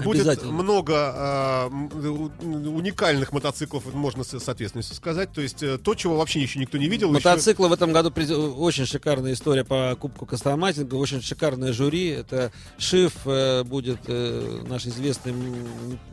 Будет 0.05 0.27
много 0.53 0.93
э, 1.17 2.09
у- 2.09 2.31
уникальных 2.77 3.33
мотоциклов, 3.33 3.93
можно 3.95 4.25
с 4.25 4.49
ответственностью 4.49 4.97
сказать. 4.97 5.33
То 5.33 5.41
есть 5.41 5.63
э, 5.63 5.79
то, 5.79 5.95
чего 5.95 6.17
вообще 6.17 6.41
еще 6.41 6.59
никто 6.59 6.79
не 6.79 6.89
видел. 6.89 7.09
еще- 7.15 7.29
Мотоциклы 7.29 7.69
в 7.69 7.73
этом 7.73 7.93
году 7.93 8.11
приз- 8.11 8.31
очень 8.33 8.87
шикарная 8.87 9.33
история 9.33 9.65
по 9.65 9.97
Кубку 10.01 10.27
Костоматинга, 10.27 10.95
очень 10.97 11.21
шикарное 11.23 11.73
жюри. 11.73 12.09
Это 12.09 12.53
Шиф 12.79 13.13
э, 13.27 13.65
будет 13.65 14.01
э, 14.07 14.63
наш 14.69 14.87
известный 14.87 15.35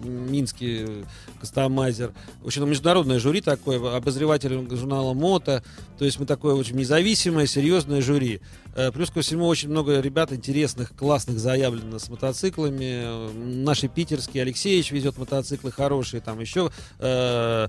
минский 0.03 1.05
кастомайзер. 1.39 2.13
Очень 2.43 2.65
международное 2.65 3.19
жюри 3.19 3.41
такое, 3.41 3.95
обозреватель 3.95 4.67
журнала 4.75 5.13
Мото. 5.13 5.63
То 5.97 6.05
есть 6.05 6.19
мы 6.19 6.25
такое 6.25 6.55
очень 6.55 6.75
независимое, 6.75 7.45
серьезное 7.47 8.01
жюри. 8.01 8.41
Э, 8.75 8.91
Плюс 8.91 9.09
ко 9.09 9.21
всему 9.21 9.47
очень 9.47 9.69
много 9.69 9.99
ребят 9.99 10.31
интересных, 10.33 10.95
классных 10.95 11.39
заявлено 11.39 11.99
с 11.99 12.09
мотоциклами. 12.09 13.01
Э, 13.03 13.29
Наши 13.75 13.89
питерские, 13.89 14.43
Алексеевич 14.43 14.91
везет 14.91 15.17
мотоциклы 15.17 15.69
хорошие, 15.69 16.21
там 16.21 16.39
еще 16.39 16.71
э, 16.99 17.67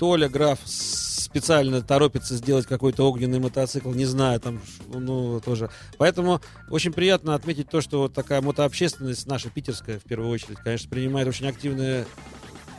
Толя 0.00 0.28
Граф 0.28 0.58
специально 0.64 1.80
торопится 1.80 2.34
сделать 2.34 2.66
какой-то 2.66 3.08
огненный 3.08 3.38
мотоцикл, 3.38 3.92
не 3.92 4.04
знаю, 4.04 4.40
там, 4.40 4.60
ну, 4.92 5.38
тоже. 5.38 5.70
Поэтому 5.96 6.40
очень 6.70 6.92
приятно 6.92 7.36
отметить 7.36 7.70
то, 7.70 7.80
что 7.80 8.00
вот 8.00 8.14
такая 8.14 8.40
мотообщественность, 8.40 9.28
наша 9.28 9.48
питерская, 9.48 10.00
в 10.00 10.02
первую 10.02 10.28
очередь, 10.28 10.58
конечно, 10.58 10.90
принимает 10.90 11.28
очень 11.28 11.46
активное 11.46 12.04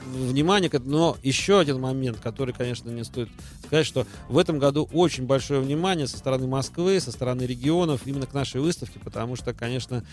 внимание, 0.06 0.70
но 0.84 1.16
еще 1.24 1.62
один 1.62 1.80
момент, 1.80 2.20
который, 2.20 2.54
конечно, 2.54 2.90
не 2.90 3.06
стоит 3.06 3.30
сказать, 3.72 3.88
что 3.88 4.06
в 4.28 4.38
этом 4.38 4.60
году 4.60 4.90
очень 4.92 5.26
большое 5.26 5.62
внимание 5.62 6.06
со 6.06 6.18
стороны 6.18 6.46
Москвы, 6.46 7.00
со 7.00 7.10
стороны 7.12 7.44
регионов 7.44 8.02
именно 8.06 8.26
к 8.26 8.34
нашей 8.34 8.60
выставке, 8.60 9.00
потому 9.00 9.38
что, 9.38 9.54
конечно, 9.54 10.04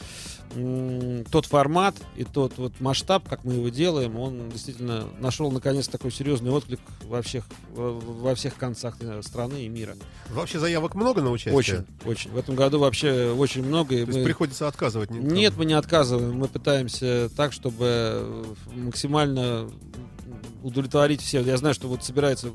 тот 1.33 1.47
формат 1.47 1.97
и 2.17 2.23
тот 2.23 2.53
вот 2.57 2.73
масштаб, 2.79 3.29
как 3.29 3.43
мы 3.43 3.55
его 3.55 3.69
делаем, 3.69 4.17
он 4.17 4.49
действительно 4.51 5.07
нашел 5.19 5.51
наконец 5.51 5.89
такой 5.89 6.13
серьезный 6.13 6.53
отклик 6.53 6.79
во 7.03 7.21
всех, 7.21 7.47
во, 7.75 8.35
всех 8.37 8.55
концах 8.55 8.97
э, 9.01 9.23
страны 9.25 9.65
и 9.65 9.69
мира. 9.69 9.97
Вообще 10.31 10.61
заявок 10.61 10.95
много 10.95 11.21
на 11.21 11.31
участие? 11.33 11.55
Очень, 11.55 11.87
очень. 12.05 12.31
В 12.31 12.39
этом 12.39 12.55
году 12.55 12.79
вообще 12.79 13.33
очень 13.37 13.65
много. 13.65 13.89
То 13.89 13.97
есть 14.03 14.19
мы- 14.19 14.25
приходится 14.25 14.69
отказывать? 14.69 15.11
не- 15.11 15.19
нет, 15.19 15.55
мы 15.57 15.65
не 15.65 15.75
отказываем. 15.75 16.39
Мы 16.39 16.47
пытаемся 16.47 17.29
так, 17.37 17.53
чтобы 17.53 17.87
э, 17.87 18.45
максимально 18.77 19.69
удовлетворить 20.63 21.23
всех. 21.23 21.47
Я 21.47 21.57
знаю, 21.57 21.75
что 21.75 21.89
вот 21.89 22.05
собирается 22.05 22.51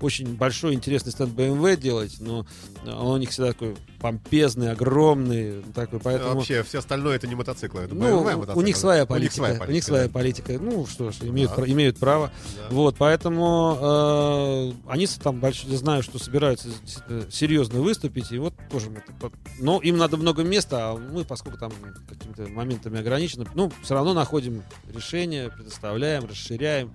очень 0.00 0.34
большой 0.36 0.74
интересный 0.74 1.12
стенд 1.12 1.32
BMW 1.34 1.76
делать, 1.76 2.16
но 2.20 2.46
он 2.86 3.06
у 3.06 3.16
них 3.16 3.30
всегда 3.30 3.48
такой 3.52 3.76
помпезный, 4.00 4.72
огромный, 4.72 5.62
такой, 5.74 6.00
поэтому... 6.00 6.36
Вообще, 6.36 6.62
все 6.62 6.78
остальное 6.78 7.16
это 7.16 7.26
не 7.26 7.34
мотоциклы, 7.34 7.82
это 7.82 7.94
Ну, 7.94 8.04
BMW 8.06 8.34
у 8.34 8.38
мотоциклы. 8.38 8.64
них 8.64 8.76
своя 8.76 9.04
У 9.04 9.06
политика. 9.06 9.24
них 9.24 9.32
своя 9.56 9.60
У 9.68 9.72
них 9.72 9.84
своя 9.84 10.08
политика. 10.08 10.52
Ну 10.58 10.86
что 10.86 11.10
ж, 11.12 11.16
имеют, 11.22 11.50
Да. 11.50 11.56
пра- 11.56 11.70
имеют 11.70 11.98
право. 11.98 12.32
Да. 12.56 12.74
Вот, 12.74 12.96
поэтому 12.98 13.78
э, 13.80 14.72
они 14.88 15.06
там 15.06 15.42
я 15.42 15.76
знаю, 15.76 16.02
что 16.02 16.18
собираются 16.18 16.68
серьезно 17.30 17.80
выступить, 17.80 18.32
и 18.32 18.38
вот 18.38 18.54
тоже 18.70 18.90
но 19.58 19.80
им 19.80 19.98
надо 19.98 20.16
много 20.16 20.42
места, 20.42 20.90
а 20.92 20.96
мы, 20.96 21.24
поскольку 21.24 21.58
там 21.58 21.72
какими-то 22.08 22.48
моментами 22.48 22.98
ограничены, 22.98 23.46
ну, 23.54 23.70
все 23.82 23.94
равно 23.94 24.14
находим 24.14 24.62
решение, 24.94 25.50
предоставляем, 25.50 26.24
расширяем, 26.26 26.94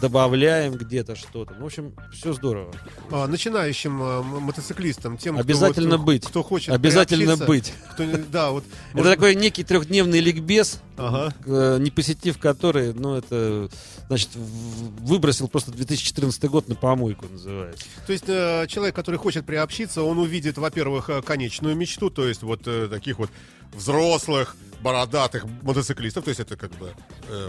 добавляем 0.00 0.74
где-то 0.74 1.14
что-то. 1.16 1.54
Ну, 1.54 1.64
в 1.64 1.66
общем, 1.66 1.94
все 2.12 2.32
здорово. 2.32 2.72
А, 3.10 3.26
начинающим 3.26 4.02
а, 4.02 4.22
мотоциклистам, 4.22 5.18
тем, 5.18 5.34
кто 5.34 5.42
Обязательно 5.42 5.96
вот, 5.96 6.06
быть. 6.06 6.26
кто 6.26 6.42
хочет 6.42 6.70
Обязательно 6.74 7.36
быть. 7.36 7.72
кто 7.92 8.04
да, 8.30 8.50
вот. 8.50 8.64
Это 8.90 8.96
может- 8.98 9.14
такой 9.14 9.34
некий 9.34 9.64
трехдневный 9.64 10.20
ликбез, 10.20 10.80
Ага. 10.96 11.34
э, 11.46 11.78
не 11.80 11.90
посетив 11.90 12.38
который, 12.38 12.92
ну, 12.94 13.16
это, 13.16 13.68
значит, 14.08 14.30
выбросил 14.34 15.48
просто 15.48 15.70
2014 15.72 16.44
год 16.48 16.68
на 16.68 16.74
помойку, 16.74 17.26
называется. 17.30 17.84
То 18.06 18.12
есть 18.12 18.24
э, 18.28 18.66
человек, 18.68 18.94
который 18.94 19.16
хочет 19.16 19.46
приобщиться, 19.46 20.02
он 20.02 20.18
увидит, 20.18 20.58
во-первых, 20.58 21.10
э, 21.10 21.22
конечную 21.22 21.76
мечту, 21.76 22.10
то 22.10 22.26
есть 22.26 22.42
вот 22.42 22.62
э, 22.66 22.88
таких 22.88 23.18
вот 23.18 23.30
взрослых, 23.72 24.56
бородатых 24.82 25.44
мотоциклистов, 25.62 26.24
то 26.24 26.28
есть 26.30 26.40
это 26.40 26.56
как 26.56 26.72
бы 26.72 26.92
э, 27.28 27.48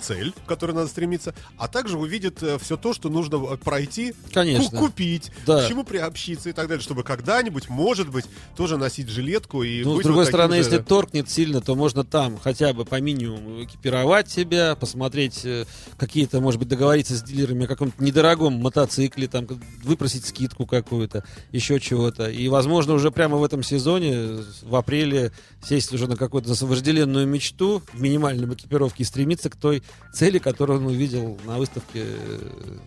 цель, 0.00 0.32
к 0.44 0.48
которой 0.48 0.72
надо 0.72 0.88
стремиться, 0.88 1.34
а 1.58 1.68
также 1.68 1.98
увидит 1.98 2.42
все 2.60 2.76
то, 2.76 2.92
что 2.92 3.08
нужно 3.08 3.36
э, 3.52 3.56
пройти, 3.56 4.14
Конечно. 4.32 4.70
ку- 4.70 4.86
купить, 4.86 5.30
Да. 5.46 5.64
к 5.64 5.68
чему 5.68 5.84
приобщиться 5.84 6.48
и 6.50 6.52
так 6.52 6.68
далее, 6.68 6.82
чтобы 6.82 7.02
когда-нибудь, 7.02 7.68
может 7.68 8.10
быть, 8.10 8.26
тоже 8.56 8.76
носить 8.76 9.08
жилетку 9.08 9.62
и 9.62 9.82
Ну, 9.84 10.00
с 10.00 10.02
другой 10.02 10.24
вот 10.24 10.28
стороны, 10.28 10.56
же- 10.56 10.62
если 10.62 10.78
торкнет 10.78 11.30
сильно, 11.30 11.60
то 11.60 11.74
можно 11.74 12.04
там 12.04 12.38
хотя 12.38 12.72
бы 12.72 12.84
по 12.84 13.00
минимуму 13.00 13.64
экипировать 13.64 14.30
себя, 14.30 14.74
посмотреть 14.76 15.40
э, 15.44 15.64
какие-то, 15.96 16.40
может 16.40 16.58
быть, 16.58 16.68
договориться 16.68 17.16
с 17.16 17.22
дилерами 17.22 17.64
о 17.64 17.68
каком-то 17.68 18.02
недорогом 18.02 18.54
мотоцикле, 18.54 19.28
там, 19.28 19.46
выпросить 19.82 20.26
скидку 20.26 20.66
какую-то, 20.66 21.24
еще 21.52 21.80
чего-то. 21.80 22.30
И, 22.30 22.48
возможно, 22.48 22.94
уже 22.94 23.10
прямо 23.10 23.36
в 23.36 23.44
этом 23.44 23.62
сезоне, 23.62 24.12
э, 24.14 24.42
в 24.62 24.74
апреле, 24.76 25.32
сесть 25.66 25.92
уже 25.92 26.06
на 26.06 26.16
какую-то 26.16 26.52
вожделенную 26.66 27.26
мечту 27.26 27.82
в 27.92 28.00
минимальном 28.00 28.54
экипировке 28.54 29.02
и 29.02 29.06
стремиться 29.06 29.50
к 29.50 29.56
той 29.56 29.82
цели, 30.12 30.38
которую 30.38 30.80
он 30.80 30.86
увидел 30.86 31.38
на 31.44 31.58
выставке. 31.58 32.04
э, 32.04 32.78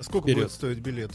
Сколько 0.00 0.26
вперед. 0.28 0.44
будет 0.44 0.52
стоить 0.52 0.78
билет? 0.78 1.10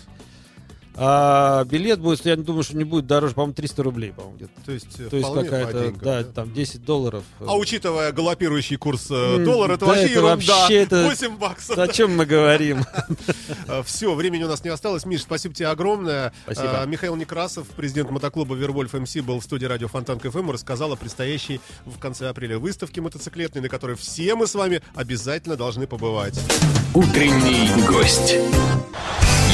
А 0.99 1.63
билет 1.65 1.99
будет, 1.99 2.25
я 2.25 2.35
думаю, 2.35 2.63
что 2.63 2.75
не 2.75 2.83
будет 2.83 3.05
дороже, 3.05 3.35
по-моему, 3.35 3.53
300 3.53 3.83
рублей, 3.83 4.11
по-моему, 4.11 4.35
где-то. 4.37 4.51
То 4.65 4.71
есть, 4.71 4.99
э, 4.99 5.09
То 5.09 5.15
есть 5.17 5.29
вполне 5.29 5.49
по 5.49 5.55
какая-то, 5.57 5.83
деньгам, 5.83 5.99
да, 6.01 6.23
там 6.23 6.53
10 6.53 6.83
долларов. 6.85 7.23
А 7.39 7.55
учитывая 7.55 8.11
галопирующий 8.11 8.77
курс 8.77 9.07
э, 9.11 9.43
доллара, 9.45 9.73
это 9.73 9.85
да, 9.85 9.91
вообще 9.91 10.05
это 10.05 10.13
ерунда. 10.13 10.35
вообще 10.35 10.75
это- 10.81 11.03
8 11.05 11.37
баксов. 11.37 11.77
О 11.77 11.87
чем 11.87 12.17
мы 12.17 12.25
говорим? 12.25 12.83
Все, 13.85 14.13
времени 14.15 14.43
у 14.43 14.47
нас 14.47 14.63
не 14.63 14.69
осталось. 14.69 15.05
Миш, 15.05 15.21
спасибо 15.21 15.53
тебе 15.53 15.67
огромное. 15.67 16.33
Спасибо. 16.43 16.83
Михаил 16.85 17.15
Некрасов, 17.15 17.67
президент 17.75 18.09
мотоклуба 18.09 18.55
Вервольф 18.55 18.93
MC, 18.93 19.15
был 19.17 19.39
в 19.39 19.43
студии 19.43 19.65
радио 19.65 19.87
Фонтанка 19.87 20.19
FM 20.19 20.49
и 20.49 20.53
рассказал 20.53 20.93
о 20.93 20.95
предстоящей 20.95 21.61
в 21.85 21.99
конце 21.99 22.27
апреля 22.29 22.57
выставке 22.57 23.01
мотоциклетной, 23.01 23.61
на 23.61 23.69
которой 23.69 23.95
все 23.95 24.33
мы 24.35 24.47
с 24.47 24.55
вами 24.55 24.81
обязательно 24.95 25.55
должны 25.55 25.85
побывать. 25.85 26.39
Утренний 26.93 27.69
гость. 27.87 28.35